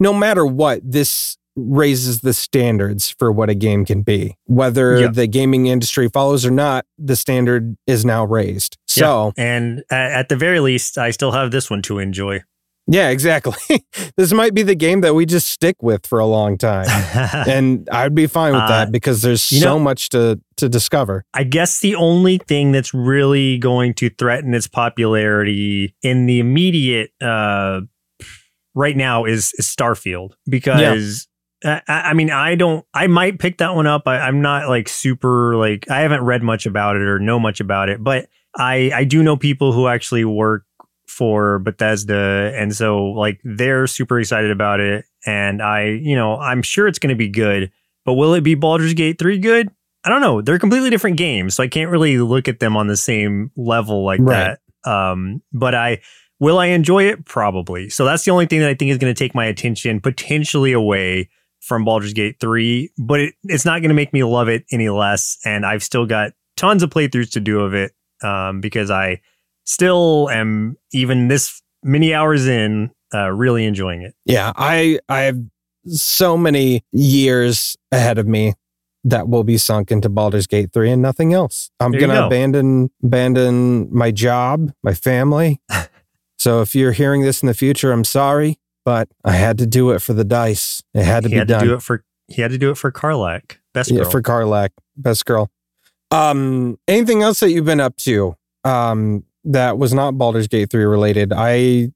[0.00, 5.08] no matter what this raises the standards for what a game can be whether Yeah.
[5.08, 10.36] the gaming industry follows or not the standard is now raised so And at the
[10.36, 12.42] very least, I still have this one to enjoy.
[12.88, 13.54] Yeah exactly.
[14.16, 16.86] This might be the game that we just stick with for a long time.
[17.48, 20.68] And i'd be fine with Uh, that because there's you so know- much to to
[20.68, 21.24] discover.
[21.34, 27.10] I guess the only thing that's really going to threaten its popularity in the immediate
[27.20, 27.82] uh,
[28.74, 30.32] right now is, is Starfield.
[30.48, 31.28] Because
[31.64, 34.02] I, I mean I don't I might pick that one up.
[34.06, 37.60] I, I'm not like super like I haven't read much about it or know much
[37.60, 40.64] about it, but I I do know people who actually work
[41.18, 46.62] for Bethesda and so like they're super excited about it and I you know I'm
[46.62, 47.72] sure it's going to be good,
[48.04, 49.68] but will it be Baldur's Gate 3 good?
[50.04, 50.40] I don't know.
[50.40, 54.04] They're completely different games, so I can't really look at them on the same level
[54.04, 54.56] like Right.
[54.84, 54.90] that.
[54.90, 56.00] Um, but I
[56.38, 57.90] will I enjoy it probably.
[57.90, 60.72] So that's the only thing that I think is going to take my attention potentially
[60.72, 61.28] away
[61.60, 64.88] from Baldur's Gate 3, but it, it's not going to make me love it any
[64.88, 65.36] less.
[65.44, 67.90] And I've still got tons of playthroughs to do of it
[68.22, 69.20] um, because I
[69.68, 74.14] still am, even this many hours in, uh, really enjoying it.
[74.24, 75.38] Yeah, I I have
[75.86, 78.54] so many years ahead of me
[79.04, 81.70] that will be sunk into Baldur's Gate 3 and nothing else.
[81.80, 82.26] I'm going to go.
[82.26, 85.60] abandon abandon my job, my family.
[86.38, 89.90] so if you're hearing this in the future, I'm sorry, but I had to do
[89.90, 90.82] it for the dice.
[90.94, 91.60] It had to he be had done.
[91.60, 94.70] to do it for he had to do it for Karlach, best yeah, for Karlach,
[94.96, 95.50] best girl.
[96.10, 100.84] Um anything else that you've been up to um that was not Baldur's Gate 3
[100.84, 101.32] related?
[101.34, 101.90] I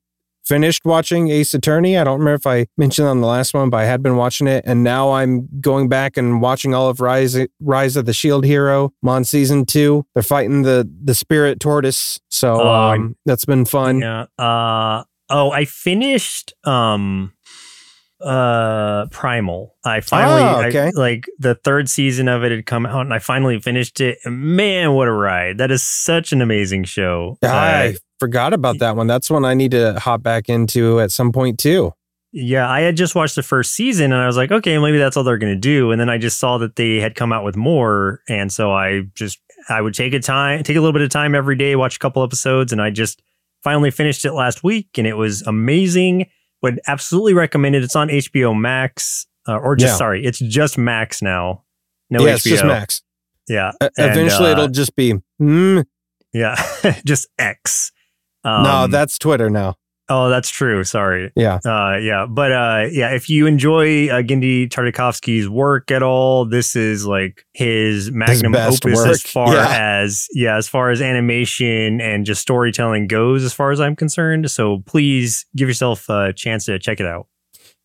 [0.44, 1.96] finished watching Ace Attorney.
[1.96, 4.46] I don't remember if I mentioned on the last one, but I had been watching
[4.48, 8.44] it, and now I'm going back and watching all of Rise Rise of the Shield
[8.44, 8.92] Hero.
[9.02, 10.04] I'm on season two.
[10.14, 14.00] They're fighting the the Spirit Tortoise, so Oh, um, that's been fun.
[14.00, 14.26] Yeah.
[14.36, 17.32] Uh oh, I finished um
[18.24, 19.74] uh Primal.
[19.84, 23.18] I finally Oh, I- like the third season of it had come out and I
[23.18, 24.18] finally finished it.
[24.26, 25.58] Man, what a ride.
[25.58, 27.38] That is such an amazing show.
[27.42, 29.06] Uh, I forgot about that one.
[29.06, 31.92] That's one I need to hop back into at some point too.
[32.32, 35.16] yeah, I had just watched the first season and I was like, okay, maybe that's
[35.16, 35.90] all they're going to do.
[35.90, 38.20] And then I just saw that they had come out with more.
[38.28, 41.34] And so I just, I would take a time, take a little bit of time
[41.34, 42.72] every day, watch a couple episodes.
[42.72, 43.20] And I just
[43.62, 46.26] finally finished it last week and it was amazing.
[46.62, 47.82] Would absolutely recommend it.
[47.82, 49.96] It's on HBO Max uh, or just, Yeah.
[49.96, 51.64] sorry, it's just Max now.
[52.10, 52.34] No yeah, HBO.
[52.34, 53.02] it's just Max.
[53.48, 53.72] Yeah.
[53.82, 55.14] E- And, Eventually, uh, it'll just be.
[55.40, 55.84] Mm,
[56.32, 56.54] Yeah.
[57.04, 57.90] just X.
[58.44, 59.76] no, Um, that's Twitter now.
[60.14, 60.84] Oh, that's true.
[60.84, 61.32] Sorry.
[61.36, 61.58] Yeah.
[61.64, 62.26] Uh, yeah.
[62.28, 67.46] But uh, yeah, if you enjoy uh, Genndy Tartakovsky's work at all, this is like
[67.54, 69.08] his magnum best opus work.
[69.08, 70.00] as far Yeah.
[70.02, 74.50] as yeah, as far as animation and just storytelling goes, as far as I'm concerned.
[74.50, 77.26] So please give yourself a chance to check it out.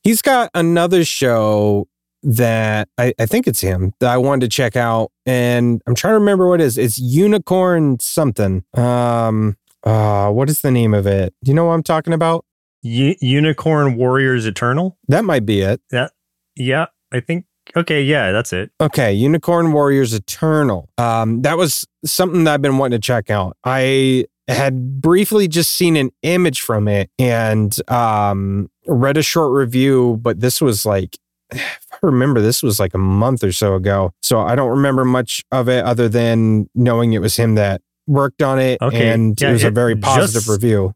[0.04, 1.88] He's got another show
[2.24, 6.12] that I, I think it's him that I wanted to check out, and I'm trying
[6.12, 6.78] to remember what it is.
[6.78, 8.66] It's Unicorn something.
[8.74, 11.34] Um, uh, what is the name of it?
[11.44, 12.46] Do you know what I'm talking about?
[12.82, 14.98] U- Unicorn Warriors Eternal.
[15.08, 15.82] That might be it.
[15.92, 16.10] Yeah,
[16.56, 17.46] yeah, I think.
[17.76, 18.72] Okay, yeah, that's it.
[18.80, 20.90] Okay, Unicorn Warriors Eternal.
[20.98, 23.58] Um, that was something that I've been wanting to check out.
[23.64, 30.18] I had briefly just seen an image from it and um read a short review,
[30.22, 31.18] but this was like
[31.52, 34.14] if I remember this was like a month or so ago.
[34.22, 38.42] So I don't remember much of it other than knowing it was him that worked
[38.42, 40.94] on it Okay, and yeah, it was a very positive just- review.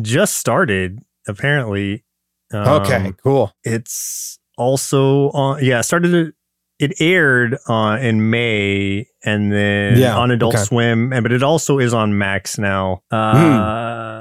[0.00, 2.04] Just started apparently.
[2.54, 3.52] okay, Um, cool.
[3.64, 5.64] It's also on.
[5.64, 6.10] Yeah, started.
[6.12, 6.32] to-
[6.78, 10.64] It aired uh, in May, and then Yeah, on Adult okay.
[10.64, 13.02] Swim, and but it also is on Max now.
[13.10, 13.34] Uh,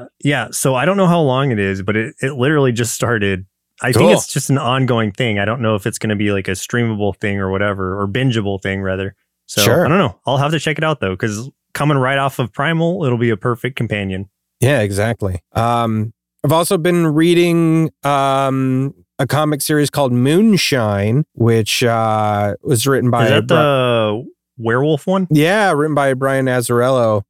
[0.02, 0.06] Hmm.
[0.24, 3.46] Yeah, so I don't know how long it is, but it it literally just started.
[3.82, 4.08] I Cool.
[4.08, 5.40] think it's just an ongoing thing.
[5.40, 8.08] I don't know if it's going to be like a streamable thing or whatever, or
[8.10, 9.16] bingeable thing rather.
[9.46, 9.86] So Sure.
[9.86, 10.20] I don't know.
[10.26, 13.30] I'll have to check it out though, because coming right off of Primal, it'll be
[13.30, 14.30] a perfect companion.
[14.60, 15.42] Yeah, exactly.
[15.54, 16.14] Um,
[16.44, 23.26] I've also been reading um, a comic series called Moonshine, which uh, was written by
[23.26, 24.26] is that Bri- the
[24.58, 25.28] werewolf one?
[25.32, 27.24] yeah, written by Brian Azzarello.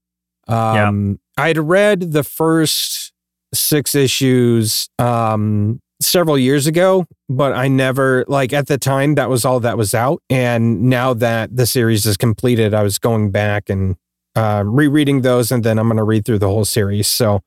[0.47, 3.13] Um, I'd read the first
[3.53, 9.45] six issues um, several years ago, but I never like at the time that was
[9.45, 13.69] all that was out, and now that the series is completed, I was going back
[13.69, 13.95] and
[14.39, 17.07] uh, rereading those, and then I'm going to read through the whole series.
[17.07, 17.41] So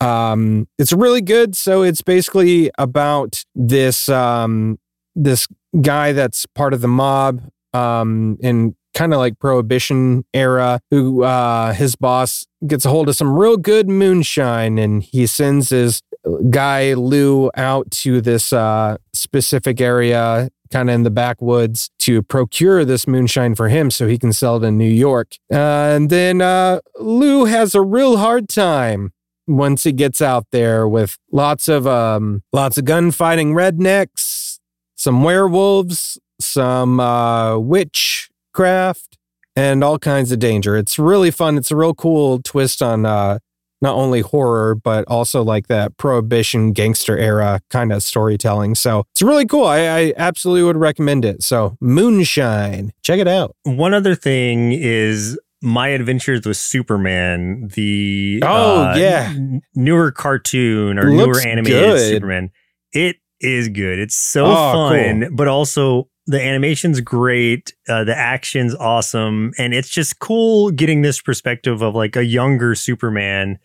[0.00, 1.54] um, it's really good.
[1.54, 4.78] So it's basically about this um,
[5.14, 5.46] this
[5.82, 7.42] guy that's part of the mob
[7.74, 13.16] um, in kind of like prohibition era who uh, his boss gets a hold of
[13.16, 16.02] some real good moonshine and he sends his
[16.48, 22.84] guy Lou out to this uh, specific area kind of in the backwoods to procure
[22.84, 25.36] this moonshine for him so he can sell it in New York.
[25.52, 29.12] Uh, and then uh, Lou has a real hard time
[29.46, 34.58] once he gets out there with lots of um, lots of gunfighting rednecks,
[34.96, 39.18] some werewolves, some uh, witchcraft,
[39.56, 40.76] and all kinds of danger.
[40.76, 41.58] It's really fun.
[41.58, 43.38] It's a real cool twist on uh,
[43.82, 48.74] not only horror but also like that prohibition gangster era kind of storytelling.
[48.74, 49.64] So it's really cool.
[49.64, 51.42] I, I absolutely would recommend it.
[51.42, 53.56] So Moonshine, check it out.
[53.64, 59.32] One other thing is My Adventures with Superman, the Oh, uh, yeah.
[59.34, 62.08] n- newer cartoon or Looks newer animated good.
[62.14, 62.50] Superman.
[62.92, 63.98] It is good.
[63.98, 67.74] It's so Oh, fun, but also the animation's great.
[67.88, 72.74] Uh, the action's awesome, and it's just cool getting this perspective of like a younger
[72.74, 73.58] Superman,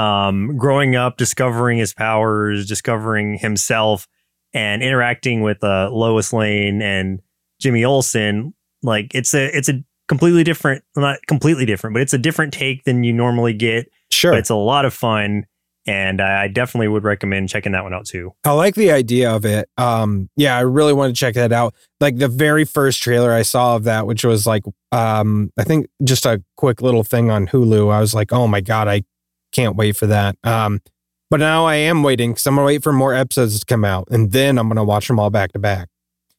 [0.00, 4.06] um, growing up, discovering his powers, discovering himself.
[4.52, 7.20] and interacting with uh, Lois Lane and
[7.60, 12.18] Jimmy Olsen, like it's a it's a completely different, not completely different, but it's a
[12.18, 13.88] different take than you normally get.
[14.10, 14.32] Sure.
[14.32, 15.44] But it's a lot of fun,
[15.86, 18.32] and I I definitely would recommend checking that one out too.
[18.44, 19.68] I like the idea of it.
[19.76, 21.74] Um, yeah, I really want to check that out.
[22.00, 25.86] Like the very first trailer I saw of that, which was like, um, I think
[26.02, 27.92] just a quick little thing on Hulu.
[27.92, 29.04] I was like, oh my god, I
[29.52, 30.36] can't wait for that.
[30.44, 30.80] Um,
[31.30, 34.08] but now I am waiting because I'm gonna wait for more episodes to come out,
[34.10, 35.88] and then I'm gonna watch them all back to back.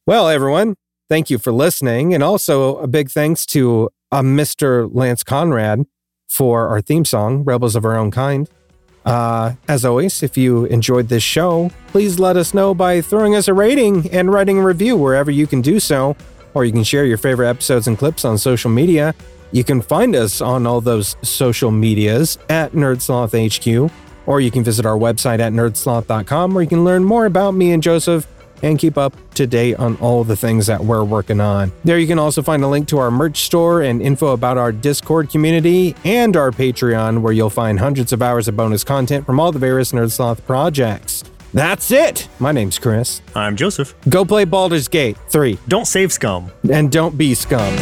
[0.06, 0.76] Well, everyone,
[1.08, 4.88] thank you for listening, and also a big thanks to uh, Mr.
[4.92, 5.86] Lance Conrad
[6.28, 8.48] for our theme song, "Rebels of Our Own Kind."
[9.04, 13.48] Uh, as always, if you enjoyed this show, please let us know by throwing us
[13.48, 16.16] a rating and writing a review wherever you can do so,
[16.54, 19.14] or you can share your favorite episodes and clips on social media.
[19.52, 23.32] You can find us on all those social medias at Nerdsloth
[23.86, 23.92] HQ,
[24.26, 27.72] or you can visit our website at nerdsloth.com where you can learn more about me
[27.72, 28.26] and Joseph
[28.62, 31.72] and keep up to date on all the things that we're working on.
[31.84, 34.70] There you can also find a link to our merch store and info about our
[34.72, 39.40] Discord community and our Patreon, where you'll find hundreds of hours of bonus content from
[39.40, 41.24] all the various Nerdsloth projects.
[41.52, 42.28] That's it.
[42.38, 43.20] My name's Chris.
[43.34, 43.94] I'm Joseph.
[44.08, 46.50] Go play Baldur's Gate 3 Don't save scum.
[46.72, 47.74] and don't be scum.